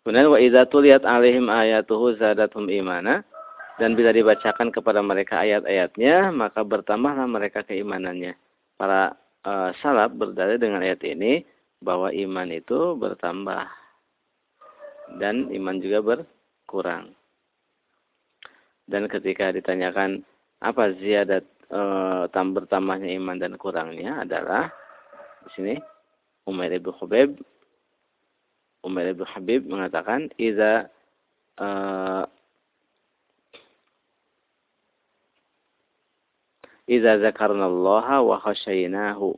Kemudian 0.08 0.32
wa 0.32 0.40
idza 0.40 0.64
tuliyat 0.72 1.04
alaihim 1.04 1.52
ayatuhu 1.52 2.16
zadatum 2.16 2.72
imana 2.72 3.28
dan 3.76 3.92
bila 3.92 4.16
dibacakan 4.16 4.72
kepada 4.72 5.04
mereka 5.04 5.44
ayat-ayatnya 5.44 6.32
maka 6.32 6.64
bertambahlah 6.64 7.28
mereka 7.28 7.68
keimanannya. 7.68 8.40
Para 8.80 9.20
uh, 9.44 9.76
salaf 9.84 10.16
berdalil 10.16 10.64
dengan 10.64 10.80
ayat 10.80 11.04
ini 11.04 11.44
bahwa 11.84 12.08
iman 12.08 12.48
itu 12.56 12.96
bertambah 12.96 13.68
dan 15.20 15.52
iman 15.52 15.76
juga 15.84 16.00
berkurang. 16.00 17.12
Dan 18.88 19.12
ketika 19.12 19.52
ditanyakan 19.52 20.24
apa 20.64 20.96
ziyadat 20.96 21.44
e, 21.68 21.82
tam 22.32 22.56
bertambahnya 22.56 23.12
iman 23.20 23.36
dan 23.36 23.60
kurangnya 23.60 24.24
adalah 24.24 24.72
di 25.44 25.50
sini 25.60 25.74
Umair 26.48 26.80
ibn 26.80 26.96
Khubayb 26.96 27.36
Umair 28.88 29.12
ibn 29.12 29.28
Habib 29.28 29.68
mengatakan 29.68 30.32
idza 30.40 30.88
uh, 31.60 32.24
idza 36.88 37.20
zakarna 37.20 37.68
Allah 37.68 38.24
wa 38.24 38.40
khashaynahu 38.40 39.36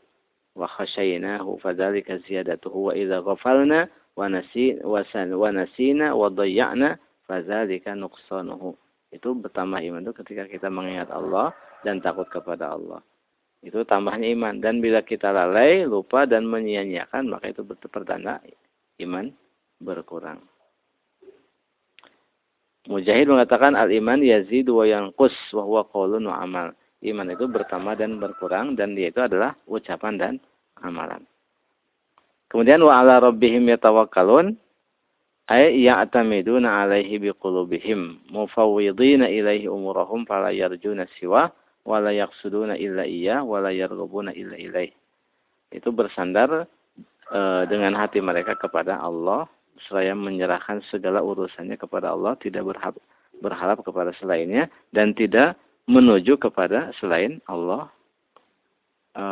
wa 0.53 0.67
khashaynahu 0.69 1.57
fadzalika 1.65 2.21
ziyadatuhu 2.29 2.89
wa 2.89 2.93
idza 2.93 3.25
ghafalna 3.25 3.89
wa 4.13 4.25
nasina 4.29 4.85
wa 4.85 5.49
nasina 5.49 6.13
wa 6.13 6.29
dhayya'na 6.29 7.01
fadzalika 7.25 7.97
nuqsanuhu 7.97 8.77
itu 9.09 9.29
bertambah 9.33 9.81
iman 9.81 10.05
itu 10.05 10.13
ketika 10.21 10.45
kita 10.45 10.69
mengingat 10.69 11.09
Allah 11.09 11.49
dan 11.81 11.97
takut 11.97 12.29
kepada 12.29 12.77
Allah 12.77 13.01
itu 13.59 13.83
tambahnya 13.83 14.31
iman. 14.31 14.63
Dan 14.63 14.79
bila 14.79 15.03
kita 15.03 15.35
lalai, 15.35 15.83
lupa 15.83 16.23
dan 16.23 16.47
menyia-nyiakan, 16.47 17.27
maka 17.27 17.51
itu 17.51 17.67
pertanda 17.91 18.39
iman 18.99 19.31
berkurang. 19.79 20.43
Mujahid 22.89 23.29
mengatakan 23.29 23.77
al-iman 23.77 24.19
yazidu 24.23 24.81
wa 24.81 24.85
yanqus 24.87 25.35
wa 25.53 25.63
huwa 25.63 25.81
qaulun 25.91 26.25
wa 26.25 26.41
amal. 26.41 26.67
Iman 26.99 27.31
itu 27.31 27.47
bertambah 27.47 27.95
dan 27.95 28.19
berkurang 28.19 28.75
dan 28.75 28.91
dia 28.97 29.13
itu 29.13 29.23
adalah 29.23 29.55
ucapan 29.69 30.13
dan 30.19 30.33
amalan. 30.83 31.23
Kemudian 32.49 32.81
wa 32.81 32.99
ala 32.99 33.21
rabbihim 33.21 33.69
yatawakkalun 33.69 34.57
ay 35.47 35.85
ya'tamiduna 35.85 36.81
alaihi 36.85 37.21
biqulubihim 37.21 38.25
mufawwidina 38.33 39.29
ilaihi 39.29 39.69
umurahum 39.69 40.25
fala 40.25 40.49
yarjuna 40.49 41.05
siwa 41.21 41.53
wala 41.85 42.09
yaksuduna 42.09 42.73
illa 42.75 43.05
iya 43.05 43.45
wala 43.45 43.69
yarghabuna 43.69 44.33
illa 44.33 44.57
ilaih. 44.57 44.91
Itu 45.69 45.93
bersandar 45.93 46.65
dengan 47.69 47.93
hati 47.93 48.17
mereka 48.25 48.57
kepada 48.57 48.97
Allah 48.97 49.45
seraya 49.87 50.11
menyerahkan 50.17 50.83
segala 50.91 51.23
urusannya 51.23 51.79
kepada 51.79 52.11
Allah, 52.11 52.35
tidak 52.43 52.67
berharap, 52.67 52.95
berharap 53.39 53.79
kepada 53.85 54.11
selainnya 54.19 54.67
dan 54.91 55.15
tidak 55.15 55.55
menuju 55.87 56.35
kepada 56.35 56.91
selain 56.99 57.39
Allah. 57.47 57.87
E, 59.15 59.25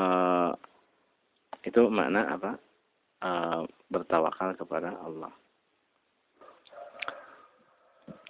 itu 1.67 1.81
makna 1.91 2.31
apa? 2.31 2.51
E, 3.19 3.29
bertawakal 3.91 4.55
kepada 4.55 4.95
Allah. 5.03 5.33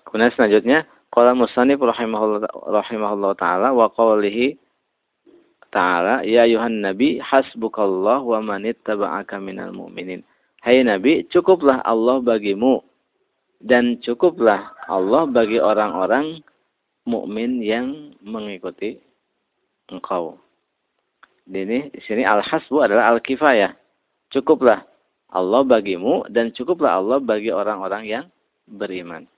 Kemudian 0.08 0.34
selanjutnya 0.34 0.88
Qala 1.08 1.32
musannif 1.34 1.80
rahimahullah, 1.80 2.52
rahimahullah 2.52 3.32
taala 3.40 3.72
wa 3.72 3.88
qawlihi 3.90 4.60
ta'ala 5.78 6.26
ya 6.26 6.50
ayuhan 6.50 6.82
nabi 6.82 7.22
hasbukallah 7.22 8.26
wa 8.26 8.42
man 8.42 8.66
ittaba'aka 8.66 9.38
minal 9.38 9.70
mu'minin. 9.70 10.26
Hai 10.66 10.82
nabi, 10.82 11.30
cukuplah 11.30 11.86
Allah 11.86 12.18
bagimu 12.18 12.82
dan 13.62 14.02
cukuplah 14.02 14.74
Allah 14.90 15.30
bagi 15.30 15.62
orang-orang 15.62 16.42
mukmin 17.06 17.62
yang 17.62 18.18
mengikuti 18.26 18.98
engkau. 19.94 20.42
Ini 21.48 21.94
di 21.94 22.02
sini 22.04 22.26
al-hasbu 22.26 22.82
adalah 22.82 23.14
al-kifayah. 23.16 23.72
Cukuplah 24.34 24.82
Allah 25.32 25.62
bagimu 25.62 26.26
dan 26.34 26.52
cukuplah 26.58 26.98
Allah 26.98 27.22
bagi 27.22 27.54
orang-orang 27.54 28.04
yang 28.04 28.26
beriman. 28.68 29.30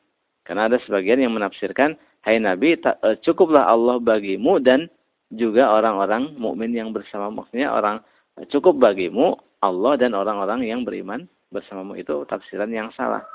Karena 0.48 0.66
ada 0.72 0.82
sebagian 0.88 1.22
yang 1.22 1.36
menafsirkan, 1.36 2.00
Hai 2.26 2.42
Nabi, 2.42 2.80
eh, 2.80 3.16
cukuplah 3.22 3.70
Allah 3.70 4.02
bagimu 4.02 4.58
dan 4.64 4.90
juga 5.30 5.70
orang-orang 5.70 6.34
mukmin 6.38 6.74
yang 6.74 6.90
bersama 6.90 7.30
maksudnya 7.30 7.70
orang 7.70 8.02
cukup 8.50 8.82
bagimu 8.82 9.38
Allah 9.60 10.00
dan 10.00 10.16
orang-orang 10.16 10.66
yang 10.66 10.82
beriman 10.88 11.28
bersamamu 11.52 11.98
itu 12.00 12.24
tafsiran 12.30 12.70
yang 12.72 12.90
salah. 12.96 13.26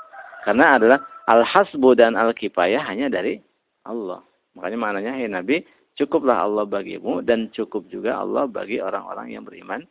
Karena 0.43 0.77
adalah 0.77 0.99
al-hasbu 1.29 1.93
dan 1.97 2.17
al-kifayah 2.17 2.81
hanya 2.85 3.09
dari 3.11 3.37
Allah. 3.85 4.21
Makanya 4.57 4.77
maknanya 4.79 5.11
hai 5.19 5.27
Nabi, 5.29 5.61
cukuplah 5.99 6.45
Allah 6.45 6.65
bagimu 6.65 7.21
dan 7.21 7.51
cukup 7.51 7.85
juga 7.91 8.17
Allah 8.17 8.47
bagi 8.49 8.79
orang-orang 8.79 9.35
yang 9.35 9.43
beriman 9.43 9.83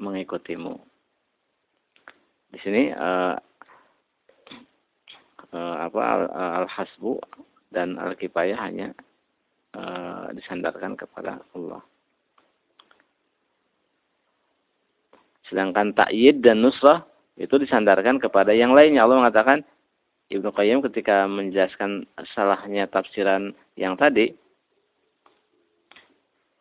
mengikutimu. 0.00 0.74
Di 2.50 2.58
sini 2.64 2.90
uh, 2.90 3.36
uh, 5.54 5.76
apa 5.86 6.00
al-hasbu 6.66 7.20
dan 7.70 7.94
al-kifayah 7.98 8.58
hanya 8.58 8.90
uh, 9.76 10.30
disandarkan 10.34 10.96
kepada 10.98 11.42
Allah. 11.54 11.82
Sedangkan 15.50 15.90
ta'yid 15.94 16.46
dan 16.46 16.62
nusrah 16.62 17.02
itu 17.34 17.58
disandarkan 17.58 18.22
kepada 18.22 18.54
yang 18.54 18.70
lainnya. 18.70 19.02
Allah 19.02 19.18
mengatakan 19.18 19.66
Ibnu 20.30 20.54
Qayyim 20.54 20.78
ketika 20.86 21.26
menjelaskan 21.26 22.06
salahnya 22.38 22.86
tafsiran 22.86 23.50
yang 23.74 23.98
tadi, 23.98 24.30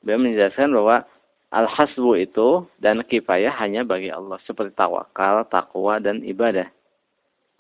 beliau 0.02 0.26
menjelaskan 0.26 0.74
bahwa 0.74 1.06
al-hasbu 1.54 2.18
itu 2.18 2.66
dan 2.82 3.06
kifayah 3.06 3.54
hanya 3.62 3.86
bagi 3.86 4.10
Allah 4.10 4.42
seperti 4.50 4.74
tawakal, 4.74 5.46
takwa 5.54 6.02
dan 6.02 6.26
ibadah. 6.26 6.66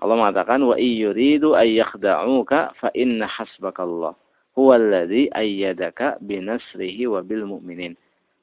Allah 0.01 0.15
mengatakan 0.17 0.65
wa 0.65 0.73
iyyuridu 0.79 1.53
ayyakhda'uka 1.53 2.73
fa 2.81 2.89
inna 2.97 3.29
hasbakallah 3.29 4.17
huwallazi 4.59 5.31
ayyadaka 5.31 6.19
binasrihi 6.19 7.07
wa 7.07 7.23
bil 7.23 7.47
mu'minin. 7.47 7.95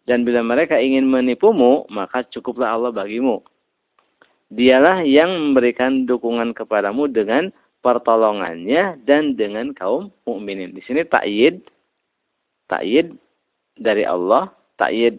Dan 0.08 0.24
bila 0.24 0.40
mereka 0.40 0.80
ingin 0.80 1.04
menipumu, 1.04 1.84
maka 1.92 2.24
cukuplah 2.32 2.72
Allah 2.72 2.94
bagimu. 2.94 3.44
Dialah 4.48 5.02
yang 5.02 5.28
memberikan 5.50 6.06
dukungan 6.06 6.54
kepadamu 6.54 7.10
dengan 7.10 7.50
pertolongannya 7.82 9.02
dan 9.04 9.34
dengan 9.34 9.74
kaum 9.74 10.14
mukminin. 10.24 10.72
Di 10.72 10.82
sini 10.86 11.02
takyid 11.02 11.58
takyid 12.70 13.18
dari 13.78 14.06
Allah, 14.06 14.50
takyid 14.78 15.18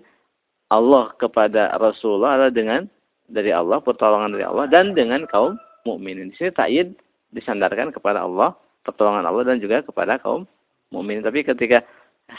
Allah 0.72 1.12
kepada 1.20 1.76
Rasulullah 1.80 2.40
adalah 2.40 2.56
dengan 2.56 2.82
dari 3.28 3.52
Allah, 3.52 3.84
pertolongan 3.84 4.32
dari 4.36 4.48
Allah 4.48 4.72
dan 4.72 4.96
dengan 4.96 5.28
kaum 5.28 5.60
mukminin. 5.84 6.32
Di 6.32 6.36
sini 6.40 6.52
takyid 6.56 6.96
disandarkan 7.36 7.92
kepada 7.92 8.24
Allah, 8.24 8.56
pertolongan 8.88 9.28
Allah 9.28 9.44
dan 9.44 9.60
juga 9.60 9.84
kepada 9.84 10.16
kaum 10.24 10.48
mukminin. 10.92 11.24
Tapi 11.24 11.44
ketika 11.44 11.84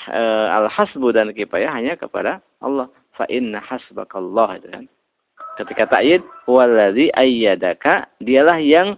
e, 0.08 0.22
al-hasbu 0.52 1.08
dan 1.12 1.32
kifayah 1.32 1.72
hanya 1.72 1.94
kepada 1.96 2.44
Allah. 2.60 2.88
Fa 3.16 3.26
inna 3.26 3.58
hasbakallah 3.58 4.62
itu 4.62 4.68
kan. 4.70 4.84
Ketika 5.58 5.98
ta'yid 5.98 6.22
waladzi 6.46 7.10
ayyadaka 7.18 8.06
dialah 8.22 8.62
yang 8.62 8.94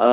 e, 0.00 0.08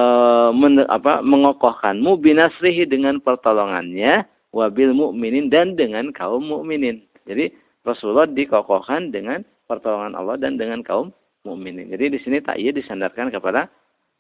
men, 0.54 0.86
apa, 0.86 1.25
mengokohkanmu 1.25 2.22
binasrihi 2.22 2.86
dengan 2.86 3.18
pertolongannya 3.18 4.28
wabil 4.54 4.94
mukminin 4.94 5.50
dan 5.50 5.74
dengan 5.74 6.13
kaum 6.13 6.46
mukminin. 6.46 7.01
Jadi 7.25 7.50
Rasulullah 7.82 8.30
dikokohkan 8.30 9.10
dengan 9.10 9.42
pertolongan 9.66 10.13
Allah 10.13 10.38
dan 10.38 10.60
dengan 10.60 10.86
kaum 10.86 11.10
mukminin. 11.48 11.90
Jadi 11.90 12.13
di 12.13 12.20
sini 12.22 12.38
ta'yid 12.44 12.78
disandarkan 12.78 13.34
kepada 13.34 13.66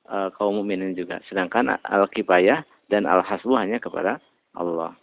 e, 0.09 0.33
kaum 0.33 0.57
mukminin 0.57 0.97
juga. 0.97 1.21
Sedangkan 1.29 1.77
al-kifayah 1.85 2.65
dan 2.89 3.05
al-hasbu 3.05 3.53
hanya 3.53 3.77
kepada 3.77 4.17
Allah. 4.57 4.95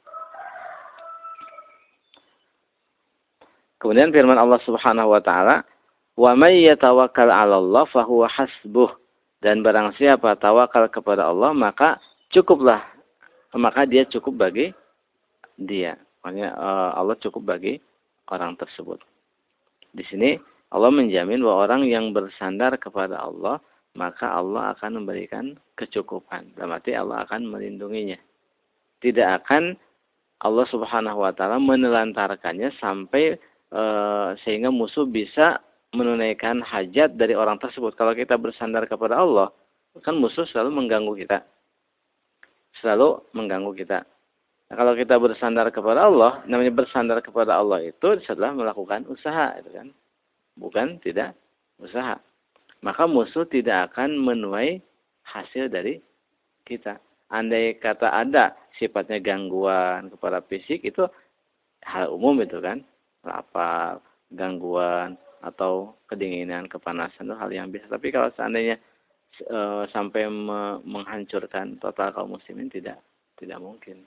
Kemudian 3.78 4.10
firman 4.10 4.36
Allah 4.36 4.58
Subhanahu 4.66 5.14
wa 5.14 5.22
taala, 5.22 5.62
"Wa 6.18 6.34
may 6.34 6.66
yatawakkal 6.66 7.30
'ala 7.30 7.62
Allah 7.62 7.84
fahuwa 7.88 8.26
hasbuh." 8.26 8.90
Dan 9.38 9.62
barang 9.62 9.94
siapa 9.94 10.34
tawakal 10.34 10.90
kepada 10.90 11.30
Allah, 11.30 11.54
maka 11.54 12.02
cukuplah 12.34 12.82
maka 13.56 13.88
dia 13.88 14.04
cukup 14.04 14.44
bagi 14.48 14.74
dia. 15.56 15.96
Makanya 16.20 16.52
eh, 16.52 16.90
Allah 17.00 17.16
cukup 17.16 17.48
bagi 17.48 17.80
orang 18.28 18.58
tersebut. 18.60 19.00
Di 19.94 20.04
sini 20.04 20.36
Allah 20.68 20.92
menjamin 20.92 21.40
bahwa 21.40 21.64
orang 21.64 21.82
yang 21.88 22.12
bersandar 22.12 22.76
kepada 22.76 23.24
Allah, 23.24 23.56
maka 23.96 24.28
Allah 24.28 24.76
akan 24.76 25.00
memberikan 25.00 25.56
kecukupan. 25.80 26.52
Dalam 26.52 26.76
arti 26.76 26.92
Allah 26.92 27.24
akan 27.24 27.48
melindunginya. 27.48 28.20
Tidak 28.98 29.28
akan 29.42 29.76
Allah 30.42 30.66
Subhanahu 30.70 31.18
wa 31.22 31.32
taala 31.34 31.58
menelantarkannya 31.58 32.70
sampai 32.78 33.34
e, 33.70 33.82
sehingga 34.46 34.70
musuh 34.70 35.06
bisa 35.06 35.58
menunaikan 35.94 36.62
hajat 36.62 37.18
dari 37.18 37.34
orang 37.34 37.58
tersebut. 37.58 37.96
Kalau 37.98 38.14
kita 38.14 38.38
bersandar 38.38 38.86
kepada 38.86 39.18
Allah, 39.18 39.50
kan 40.04 40.14
musuh 40.14 40.46
selalu 40.46 40.84
mengganggu 40.84 41.14
kita. 41.26 41.42
Selalu 42.78 43.24
mengganggu 43.34 43.72
kita. 43.74 44.06
Nah, 44.68 44.74
kalau 44.76 44.92
kita 44.92 45.16
bersandar 45.16 45.66
kepada 45.72 46.06
Allah, 46.06 46.44
namanya 46.44 46.70
bersandar 46.84 47.18
kepada 47.24 47.56
Allah 47.56 47.80
itu 47.82 48.20
setelah 48.22 48.52
melakukan 48.52 49.08
usaha, 49.08 49.56
itu 49.56 49.70
kan. 49.72 49.88
Bukan 50.60 51.00
tidak 51.00 51.32
usaha. 51.80 52.20
Maka 52.84 53.08
musuh 53.10 53.48
tidak 53.48 53.90
akan 53.90 54.20
menuai 54.20 54.78
hasil 55.24 55.72
dari 55.72 55.98
kita. 56.62 57.00
Andai 57.32 57.80
kata 57.80 58.12
ada 58.12 58.54
sifatnya 58.78 59.18
gangguan 59.18 60.08
kepada 60.14 60.38
fisik 60.46 60.86
itu 60.86 61.04
hal 61.84 62.14
umum 62.14 62.38
itu 62.42 62.62
kan 62.62 62.80
lapar, 63.26 63.98
gangguan 64.32 65.18
atau 65.42 65.94
kedinginan, 66.10 66.66
kepanasan 66.66 67.30
itu 67.30 67.36
hal 67.38 67.50
yang 67.50 67.68
biasa. 67.70 67.90
Tapi 67.90 68.08
kalau 68.10 68.30
seandainya 68.34 68.76
e, 69.42 69.58
sampai 69.90 70.26
me 70.26 70.82
menghancurkan 70.82 71.78
total 71.78 72.10
kaum 72.14 72.34
muslimin 72.34 72.70
tidak 72.70 72.98
tidak 73.38 73.58
mungkin. 73.62 74.06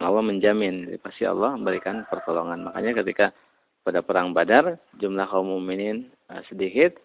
Allah 0.00 0.24
menjamin, 0.24 0.96
pasti 1.04 1.28
Allah 1.28 1.52
memberikan 1.60 2.08
pertolongan. 2.08 2.72
Makanya 2.72 3.04
ketika 3.04 3.36
pada 3.84 4.00
perang 4.00 4.32
Badar 4.32 4.80
jumlah 4.96 5.28
kaum 5.28 5.52
mukminin 5.52 6.08
e, 6.32 6.34
sedikit, 6.48 6.96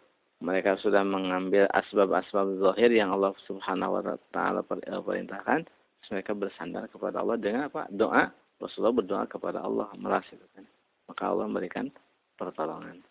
mereka 0.43 0.75
sudah 0.83 1.03
mengambil 1.07 1.69
asbab-asbab 1.71 2.59
zahir 2.59 2.91
yang 2.91 3.15
Allah 3.15 3.31
Subhanahu 3.47 3.95
wa 3.95 4.01
taala 4.35 4.59
e, 4.83 4.95
perintahkan 4.99 5.63
mereka 6.11 6.31
bersandar 6.35 6.85
kepada 6.91 7.23
Allah 7.23 7.39
dengan 7.39 7.71
apa? 7.71 7.87
Doa. 7.89 8.29
Rasulullah 8.55 8.95
berdoa 8.95 9.23
kepada 9.27 9.59
Allah 9.63 9.91
melas 9.99 10.23
itu 10.31 10.43
kan. 10.55 10.63
Maka 11.11 11.23
Allah 11.27 11.45
memberikan 11.47 11.91
pertolongan. 12.39 13.03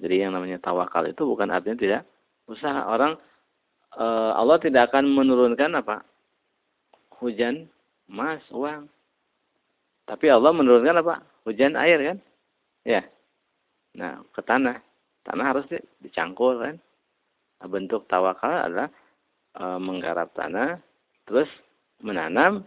Jadi 0.00 0.16
yang 0.16 0.32
namanya 0.32 0.56
tawakal 0.60 1.04
itu 1.04 1.22
bukan 1.28 1.52
artinya 1.52 1.76
tidak 1.76 2.02
usaha 2.48 2.88
orang 2.88 3.16
e, 3.96 4.04
Allah 4.36 4.56
tidak 4.60 4.92
akan 4.92 5.08
menurunkan 5.12 5.76
apa? 5.76 6.04
Hujan, 7.20 7.68
emas, 8.08 8.40
uang. 8.52 8.88
Tapi 10.08 10.26
Allah 10.32 10.52
menurunkan 10.56 11.04
apa? 11.04 11.20
Hujan 11.44 11.76
air 11.76 12.00
kan? 12.00 12.18
Ya. 12.84 13.04
Nah, 13.96 14.22
ke 14.30 14.42
tanah. 14.44 14.78
Tanah 15.26 15.44
harus 15.44 15.66
dicangkul 16.00 16.62
kan? 16.62 16.76
Nah, 17.60 17.68
bentuk 17.68 18.08
tawakal 18.08 18.70
adalah 18.70 18.88
e, 19.52 19.64
menggarap 19.76 20.32
tanah, 20.32 20.80
terus 21.28 21.48
menanam, 22.00 22.64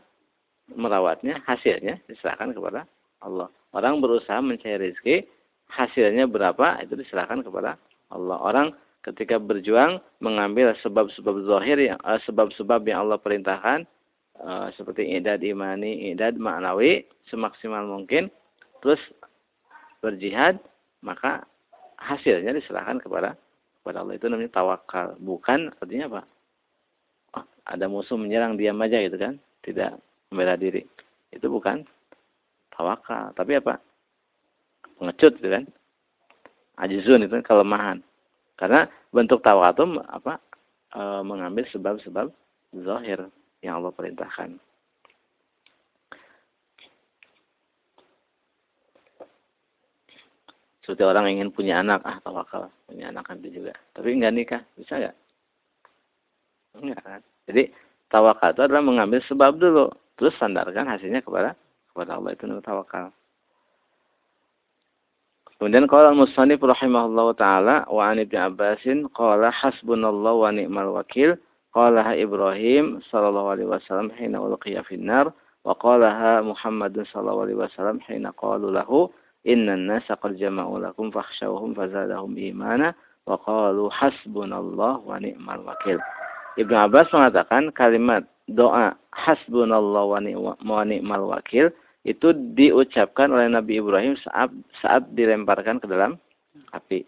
merawatnya, 0.69 1.41
hasilnya 1.49 1.97
diserahkan 2.05 2.53
kepada 2.53 2.85
Allah. 3.25 3.49
Orang 3.73 4.05
berusaha 4.05 4.37
mencari 4.37 4.93
rezeki, 4.93 5.25
hasilnya 5.73 6.29
berapa 6.29 6.77
itu 6.85 6.93
diserahkan 6.93 7.41
kepada 7.41 7.81
Allah. 8.13 8.37
Orang 8.37 8.67
ketika 9.01 9.41
berjuang 9.41 9.99
mengambil 10.21 10.77
sebab-sebab 10.79 11.43
zahir 11.49 11.77
yang 11.81 11.99
eh, 12.05 12.21
sebab-sebab 12.23 12.85
yang 12.87 13.09
Allah 13.09 13.19
perintahkan 13.19 13.83
uh, 14.39 14.71
seperti 14.77 15.17
idad 15.17 15.41
imani, 15.43 16.13
idad 16.13 16.39
maknawi 16.39 17.03
semaksimal 17.27 17.83
mungkin, 17.83 18.31
terus 18.79 19.01
berjihad, 19.99 20.59
maka 21.03 21.43
hasilnya 21.99 22.55
diserahkan 22.55 23.03
kepada 23.03 23.35
kepada 23.83 24.01
Allah. 24.01 24.15
Itu 24.15 24.31
namanya 24.31 24.55
tawakal. 24.55 25.19
Bukan 25.19 25.75
artinya 25.83 26.07
apa? 26.09 26.23
ada 27.63 27.87
musuh 27.87 28.19
menyerang 28.19 28.59
diam 28.59 28.75
aja 28.83 28.99
gitu 28.99 29.15
kan? 29.15 29.39
Tidak 29.63 29.95
membela 30.31 30.59
diri. 30.59 30.83
Itu 31.31 31.47
bukan 31.47 31.87
tawakal. 32.75 33.31
Tapi 33.35 33.59
apa? 33.59 33.79
Pengecut 34.99 35.39
gitu 35.39 35.47
kan? 35.51 35.63
Ajizun 36.79 37.23
itu 37.23 37.35
kelemahan. 37.43 38.03
Karena 38.59 38.87
bentuk 39.15 39.39
tawakal 39.39 39.71
itu 39.75 39.85
apa? 40.11 40.33
E, 40.91 41.01
mengambil 41.23 41.63
sebab-sebab 41.71 42.27
zahir 42.83 43.31
yang 43.63 43.79
Allah 43.79 43.95
perintahkan 43.95 44.59
seperti 50.83 51.03
orang 51.07 51.31
ingin 51.31 51.49
punya 51.49 51.79
anak 51.79 52.03
ah 52.03 52.19
tawakal 52.19 52.67
punya 52.85 53.09
anak 53.09 53.23
nanti 53.31 53.49
juga. 53.49 53.71
Tapi 53.95 54.13
enggak 54.13 54.33
nikah 54.35 54.61
bisa 54.75 54.99
enggak 54.99 55.15
Ya, 56.81 56.97
Jadi 57.45 57.69
tawakal 58.09 58.57
itu 58.57 58.65
adalah 58.65 58.81
mengambil 58.81 59.21
sebab 59.29 59.61
dulu, 59.61 59.93
terus 60.17 60.33
sandarkan 60.41 60.89
hasilnya 60.89 61.21
kepada 61.21 61.53
kepada 61.93 62.17
Allah 62.17 62.33
itu 62.33 62.49
tawakal. 62.65 63.13
Kemudian 65.61 65.85
qala 65.85 66.11
al-musannif 66.11 66.59
rahimahullahu 66.59 67.37
taala 67.37 67.85
wa 67.87 68.09
an 68.09 68.19
Ibnu 68.19 68.35
Abbasin 68.35 69.07
qala 69.13 69.53
hasbunallahu 69.53 70.43
wa 70.43 70.51
ni'mal 70.51 70.91
wakil 70.97 71.37
qalaha 71.71 72.17
Ibrahim 72.19 72.99
sallallahu 73.07 73.53
alaihi 73.53 73.69
wasallam 73.69 74.09
hina 74.17 74.43
ulqiya 74.43 74.83
finnar 74.83 75.31
wa 75.63 75.71
qalaha 75.77 76.43
Muhammad 76.43 76.97
sallallahu 77.07 77.47
alaihi 77.47 77.59
wasallam 77.63 77.97
hina 78.03 78.35
qalu 78.35 78.75
lahu 78.75 79.07
innan 79.43 79.87
nasa 79.87 80.15
qad 80.19 80.39
jama'u 80.39 80.79
lakum 80.79 81.11
fakhshawhum 81.11 81.75
fazadahum 81.75 82.35
imana 82.35 82.95
wa 83.27 83.39
qalu 83.39 83.87
hasbunallahu 83.91 85.07
wa 85.07 85.19
ni'mal 85.19 85.63
wakil. 85.63 85.99
Ibnu 86.59 86.75
Abbas 86.75 87.11
mengatakan 87.11 87.71
kalimat 87.71 88.27
doa 88.51 88.95
hasbunallahu 89.11 90.19
wa 90.63 90.83
ni'mal 90.83 91.25
wakil 91.27 91.71
itu 92.03 92.35
diucapkan 92.55 93.31
oleh 93.31 93.47
Nabi 93.47 93.79
Ibrahim 93.79 94.19
saat 94.19 94.51
saat 94.83 95.07
dilemparkan 95.15 95.79
ke 95.79 95.87
dalam 95.87 96.19
api. 96.75 97.07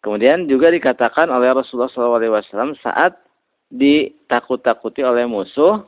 Kemudian 0.00 0.46
juga 0.46 0.70
dikatakan 0.70 1.28
oleh 1.28 1.50
Rasulullah 1.50 1.90
SAW 1.90 2.78
saat 2.78 3.18
ditakut-takuti 3.74 5.02
oleh 5.02 5.26
musuh, 5.26 5.82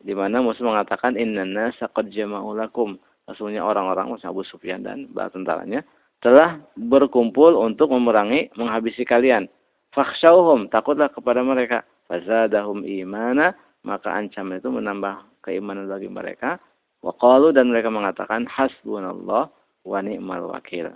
di 0.00 0.16
mana 0.16 0.40
musuh 0.40 0.64
mengatakan 0.64 1.16
Inna 1.20 1.70
qad 1.72 2.06
jama'u 2.08 2.56
lakum. 2.56 2.96
Orang-orang 3.30 4.10
Musa 4.10 4.26
Abu 4.26 4.42
Sufyan 4.42 4.82
dan 4.82 5.06
bala 5.14 5.30
tentaranya 5.30 5.86
telah 6.18 6.58
berkumpul 6.74 7.54
untuk 7.62 7.94
memerangi, 7.94 8.50
menghabisi 8.58 9.06
kalian. 9.06 9.46
Fakhshawhum, 9.94 10.66
takutlah 10.66 11.08
kepada 11.14 11.40
mereka. 11.46 11.86
Fazadahum 12.10 12.82
imana, 12.82 13.54
maka 13.86 14.10
ancaman 14.18 14.58
itu 14.58 14.66
menambah 14.66 15.46
keimanan 15.46 15.86
bagi 15.86 16.10
mereka. 16.10 16.58
Waqalu 17.06 17.54
dan 17.54 17.70
mereka 17.70 17.88
mengatakan 17.88 18.50
hasbunallah 18.50 19.46
wa 19.86 19.98
ni'mal 20.02 20.50
wakil. 20.50 20.90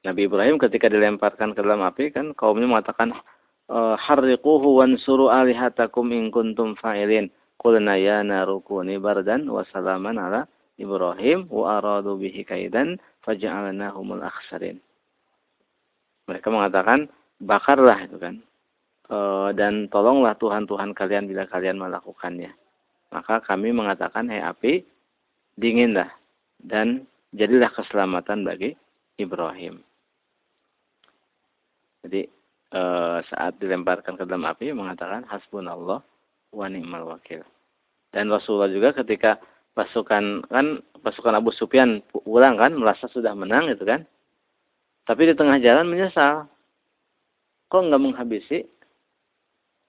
Nabi 0.00 0.30
Ibrahim 0.30 0.56
ketika 0.56 0.88
dilemparkan 0.88 1.52
ke 1.52 1.60
dalam 1.60 1.84
api 1.84 2.08
kan 2.14 2.32
kaumnya 2.32 2.64
mengatakan 2.64 3.12
harriquhu 3.70 4.82
wansuru 4.82 5.30
alihatakum 5.30 6.10
in 6.10 6.34
kuntum 6.34 6.74
fa'ilin. 6.74 7.30
Qulna 7.60 7.94
ya 8.00 8.24
narukuni 8.24 8.96
bardan 8.98 9.46
wa 9.46 9.62
salaman 9.68 10.16
ala 10.16 10.48
Ibrahim 10.80 11.44
wa 11.52 11.78
aradu 11.78 12.16
bihi 12.16 12.42
kaidan 12.42 12.98
faja'alnahumul 13.22 14.24
akhsarin. 14.24 14.80
Mereka 16.26 16.48
mengatakan 16.48 17.06
bakarlah 17.38 18.00
itu 18.08 18.16
kan 18.16 18.40
Eh, 19.10 19.50
dan 19.58 19.90
tolonglah 19.90 20.38
Tuhan-Tuhan 20.38 20.94
kalian 20.94 21.26
bila 21.26 21.42
kalian 21.50 21.82
melakukannya. 21.82 22.54
Maka 23.10 23.42
kami 23.42 23.74
mengatakan, 23.74 24.30
hei 24.30 24.38
api, 24.38 24.86
dinginlah 25.58 26.14
dan 26.62 27.10
jadilah 27.34 27.74
keselamatan 27.74 28.46
bagi 28.46 28.78
Ibrahim. 29.18 29.82
Jadi 32.06 32.30
e, 32.70 32.82
saat 33.26 33.58
dilemparkan 33.58 34.14
ke 34.16 34.24
dalam 34.24 34.46
api 34.46 34.70
mengatakan 34.72 35.26
hasbunallah 35.26 36.00
wa 36.50 36.66
ni'mal 36.66 37.06
wakil. 37.06 37.42
Dan 38.10 38.30
Rasulullah 38.30 38.70
juga 38.70 38.90
ketika 38.94 39.38
pasukan 39.74 40.46
kan 40.50 40.82
pasukan 41.02 41.34
Abu 41.38 41.54
Sufyan 41.54 42.02
pulang 42.10 42.58
kan 42.58 42.74
merasa 42.74 43.06
sudah 43.10 43.34
menang 43.34 43.70
itu 43.70 43.82
kan. 43.86 44.02
Tapi 45.06 45.30
di 45.30 45.34
tengah 45.34 45.58
jalan 45.58 45.90
menyesal. 45.90 46.46
Kok 47.70 47.86
nggak 47.86 48.02
menghabisi 48.02 48.66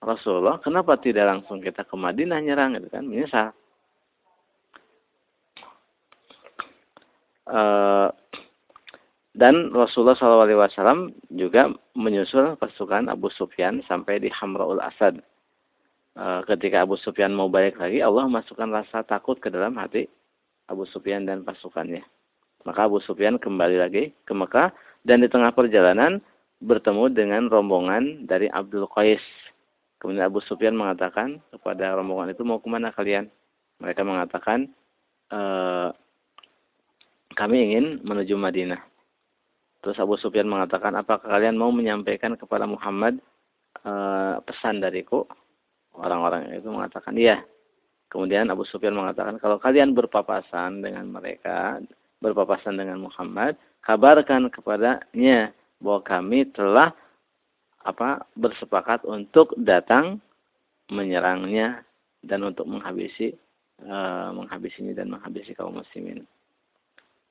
Rasulullah, 0.02 0.58
kenapa 0.58 0.98
tidak 0.98 1.30
langsung 1.30 1.62
kita 1.62 1.86
ke 1.86 1.94
Madinah 1.94 2.42
nyerang 2.42 2.74
itu 2.74 2.90
kan? 2.90 3.06
Menyesal. 3.06 3.54
Uh, 7.46 8.10
dan 9.32 9.72
Rasulullah 9.72 10.18
SAW 10.18 11.16
juga 11.32 11.72
menyusul 11.96 12.60
pasukan 12.60 13.08
Abu 13.08 13.32
Sufyan 13.32 13.80
sampai 13.88 14.20
di 14.20 14.28
Hamraul 14.28 14.84
Asad. 14.84 15.24
Uh, 16.12 16.44
ketika 16.44 16.84
Abu 16.84 17.00
Sufyan 17.00 17.32
mau 17.32 17.48
balik 17.48 17.80
lagi, 17.80 18.04
Allah 18.04 18.28
masukkan 18.28 18.68
rasa 18.68 19.08
takut 19.08 19.40
ke 19.40 19.48
dalam 19.48 19.80
hati 19.80 20.12
Abu 20.68 20.84
Sufyan 20.92 21.24
dan 21.24 21.48
pasukannya. 21.48 22.04
Maka 22.68 22.92
Abu 22.92 23.00
Sufyan 23.00 23.40
kembali 23.40 23.80
lagi 23.80 24.12
ke 24.28 24.34
Mekah 24.36 24.76
dan 25.08 25.24
di 25.24 25.32
tengah 25.32 25.56
perjalanan 25.56 26.20
bertemu 26.60 27.10
dengan 27.16 27.48
rombongan 27.48 28.28
dari 28.28 28.52
Abdul 28.52 28.86
Qais 28.92 29.24
Kemudian 30.02 30.26
Abu 30.26 30.42
Sufyan 30.42 30.74
mengatakan 30.74 31.38
kepada 31.54 31.94
rombongan 31.94 32.34
itu 32.34 32.42
mau 32.42 32.58
ke 32.58 32.66
mana 32.66 32.90
kalian? 32.90 33.30
Mereka 33.78 34.02
mengatakan 34.02 34.66
e, 35.30 35.40
kami 37.38 37.70
ingin 37.70 38.02
menuju 38.02 38.34
Madinah. 38.34 38.82
Terus 39.82 39.98
Abu 39.98 40.14
Sufyan 40.22 40.46
mengatakan 40.46 40.94
apakah 40.94 41.26
kalian 41.26 41.58
mau 41.58 41.74
menyampaikan 41.74 42.38
kepada 42.38 42.70
Muhammad 42.70 43.18
e, 43.82 43.94
pesan 44.46 44.78
dariku? 44.78 45.26
Orang-orang 45.98 46.54
itu 46.54 46.70
mengatakan 46.70 47.18
iya. 47.18 47.42
Kemudian 48.08 48.48
Abu 48.54 48.62
Sufyan 48.70 48.94
mengatakan 48.94 49.42
kalau 49.42 49.58
kalian 49.58 49.98
berpapasan 49.98 50.86
dengan 50.86 51.10
mereka, 51.10 51.82
berpapasan 52.22 52.78
dengan 52.78 53.02
Muhammad, 53.02 53.58
kabarkan 53.82 54.54
kepadanya 54.54 55.50
bahwa 55.82 56.02
kami 56.06 56.46
telah 56.54 56.94
apa 57.82 58.22
bersepakat 58.38 59.02
untuk 59.10 59.58
datang 59.58 60.22
menyerangnya 60.94 61.82
dan 62.22 62.46
untuk 62.46 62.70
menghabisi 62.70 63.34
e, 63.82 63.98
menghabisinya 64.38 64.94
dan 64.94 65.10
menghabisi 65.10 65.58
kaum 65.58 65.82
muslimin. 65.82 66.22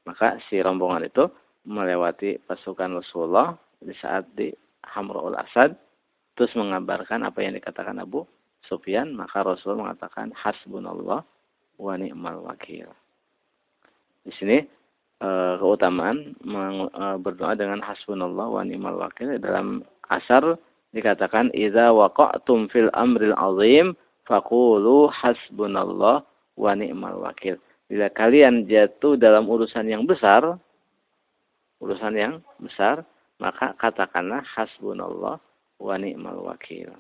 Maka 0.03 0.43
si 0.51 0.59
rombongan 0.59 1.07
itu 1.07 1.31
melewati 1.65 2.41
pasukan 2.49 3.01
Rasulullah 3.01 3.57
di 3.81 3.93
saat 4.01 4.29
di 4.37 4.53
Hamraul 4.85 5.37
Asad 5.37 5.77
terus 6.37 6.53
mengabarkan 6.57 7.27
apa 7.27 7.45
yang 7.45 7.53
dikatakan 7.57 8.01
Abu 8.01 8.25
Sufyan, 8.65 9.13
maka 9.17 9.45
Rasul 9.45 9.77
mengatakan 9.77 10.33
hasbunallah 10.37 11.25
wa 11.81 11.95
ni'mal 11.97 12.45
wakil. 12.45 12.89
Di 14.25 14.33
sini 14.37 14.59
e, 15.21 15.29
keutamaan 15.57 16.37
e, 16.45 17.05
berdoa 17.21 17.57
dengan 17.57 17.81
hasbunallah 17.81 18.47
wa 18.47 18.63
ni'mal 18.65 19.01
wakil 19.01 19.37
dalam 19.41 19.85
asar 20.13 20.61
dikatakan 20.93 21.49
idza 21.57 21.93
waqa'tum 21.93 22.69
fil 22.69 22.93
amril 22.93 23.37
azim 23.37 23.97
faqulu 24.29 25.09
hasbunallah 25.09 26.21
wa 26.57 26.73
ni'mal 26.77 27.21
wakil. 27.21 27.57
Bila 27.89 28.07
kalian 28.13 28.71
jatuh 28.71 29.19
dalam 29.19 29.51
urusan 29.51 29.89
yang 29.89 30.07
besar, 30.07 30.61
urusan 31.81 32.15
yang 32.15 32.35
besar, 32.61 33.03
maka 33.41 33.73
katakanlah 33.81 34.45
hasbunallah 34.45 35.41
wa 35.81 35.95
ni'mal 35.97 36.45
wakil. 36.45 36.93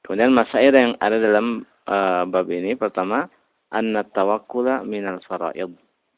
Kemudian 0.00 0.34
masail 0.34 0.74
yang 0.74 0.98
ada 0.98 1.20
dalam 1.20 1.62
uh, 1.86 2.26
bab 2.26 2.48
ini 2.50 2.74
pertama 2.74 3.30
anna 3.70 4.02
tawakkula 4.02 4.82
minal 4.82 5.22
faraid. 5.22 5.70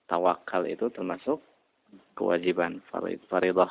Tawakal 0.09 0.65
itu 0.65 0.89
termasuk 0.89 1.43
kewajiban 2.17 2.81
faridah. 3.29 3.69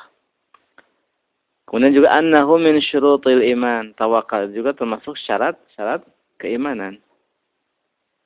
Kemudian 1.66 1.94
juga 1.94 2.14
annahu 2.14 2.58
min 2.58 2.78
syurutil 2.82 3.42
iman. 3.56 3.94
Tawakal 3.94 4.50
juga 4.50 4.74
termasuk 4.74 5.14
syarat-syarat 5.22 6.02
keimanan. 6.38 6.98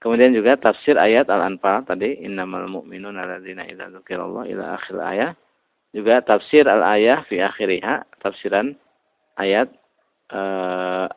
Kemudian 0.06 0.30
juga 0.38 0.54
tafsir 0.54 0.94
ayat 0.94 1.26
Al-Anfal 1.26 1.82
tadi 1.82 2.22
innamal 2.22 2.70
mu'minuna 2.70 3.26
alladzina 3.26 3.66
idza 3.66 3.90
dzukirallah 3.90 4.46
ila 4.54 4.78
akhir 4.78 5.02
ayat. 5.02 5.34
Juga 5.90 6.22
tafsir 6.22 6.62
al-ayah 6.62 7.26
fi 7.26 7.42
akhiriha, 7.42 8.06
tafsiran 8.22 8.78
ayat 9.34 9.66
uh, 10.30 11.10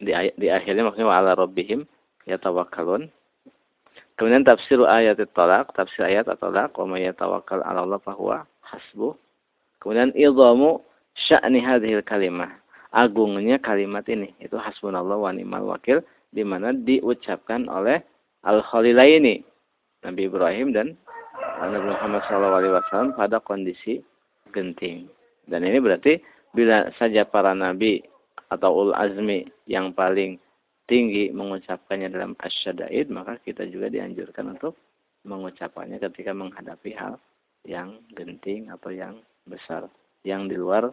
di, 0.00 0.16
di 0.40 0.48
akhirnya 0.48 0.88
maksudnya 0.88 1.12
wa 1.12 1.20
ala 1.20 1.36
rabbihim 1.36 1.84
yatawakkalun. 2.24 3.12
Kemudian 4.16 4.48
tafsir 4.48 4.80
ayat 4.80 5.20
talak, 5.36 5.76
tafsir 5.76 6.08
ayat 6.08 6.24
talak, 6.40 6.72
wa 6.72 6.88
may 6.88 7.04
yatawakkal 7.04 7.60
'ala 7.60 7.84
Allah 7.84 8.00
fahuwa 8.00 8.48
hasbuh. 8.64 9.12
Kemudian 9.76 10.08
idhamu 10.16 10.80
sya'ni 11.28 11.60
hadhil 11.60 12.00
kalimah. 12.00 12.63
Agungnya 12.94 13.58
kalimat 13.58 14.06
ini 14.06 14.30
itu 14.38 14.54
hasbunallah 14.54 15.18
wa 15.18 15.34
ni'mal 15.34 15.66
wakil 15.66 15.98
di 16.30 16.46
mana 16.46 16.70
diucapkan 16.70 17.66
oleh 17.66 17.98
al-khalilaini 18.46 19.42
Nabi 20.06 20.30
Ibrahim 20.30 20.70
dan 20.70 20.94
Nabi 21.58 21.90
Muhammad 21.90 22.22
SAW 22.30 23.18
pada 23.18 23.42
kondisi 23.42 23.98
genting. 24.54 25.10
Dan 25.50 25.66
ini 25.66 25.82
berarti 25.82 26.22
bila 26.54 26.86
saja 26.94 27.26
para 27.26 27.50
nabi 27.50 27.98
atau 28.54 28.86
ul 28.86 28.90
azmi 28.94 29.42
yang 29.66 29.90
paling 29.90 30.38
tinggi 30.86 31.34
mengucapkannya 31.34 32.14
dalam 32.14 32.38
asyadaid, 32.38 33.10
maka 33.10 33.42
kita 33.42 33.66
juga 33.66 33.90
dianjurkan 33.90 34.54
untuk 34.54 34.78
mengucapkannya 35.26 35.98
ketika 35.98 36.30
menghadapi 36.30 36.94
hal 36.94 37.18
yang 37.64 37.98
genting 38.14 38.70
atau 38.70 38.92
yang 38.92 39.18
besar, 39.48 39.88
yang 40.22 40.46
di 40.46 40.54
luar 40.54 40.92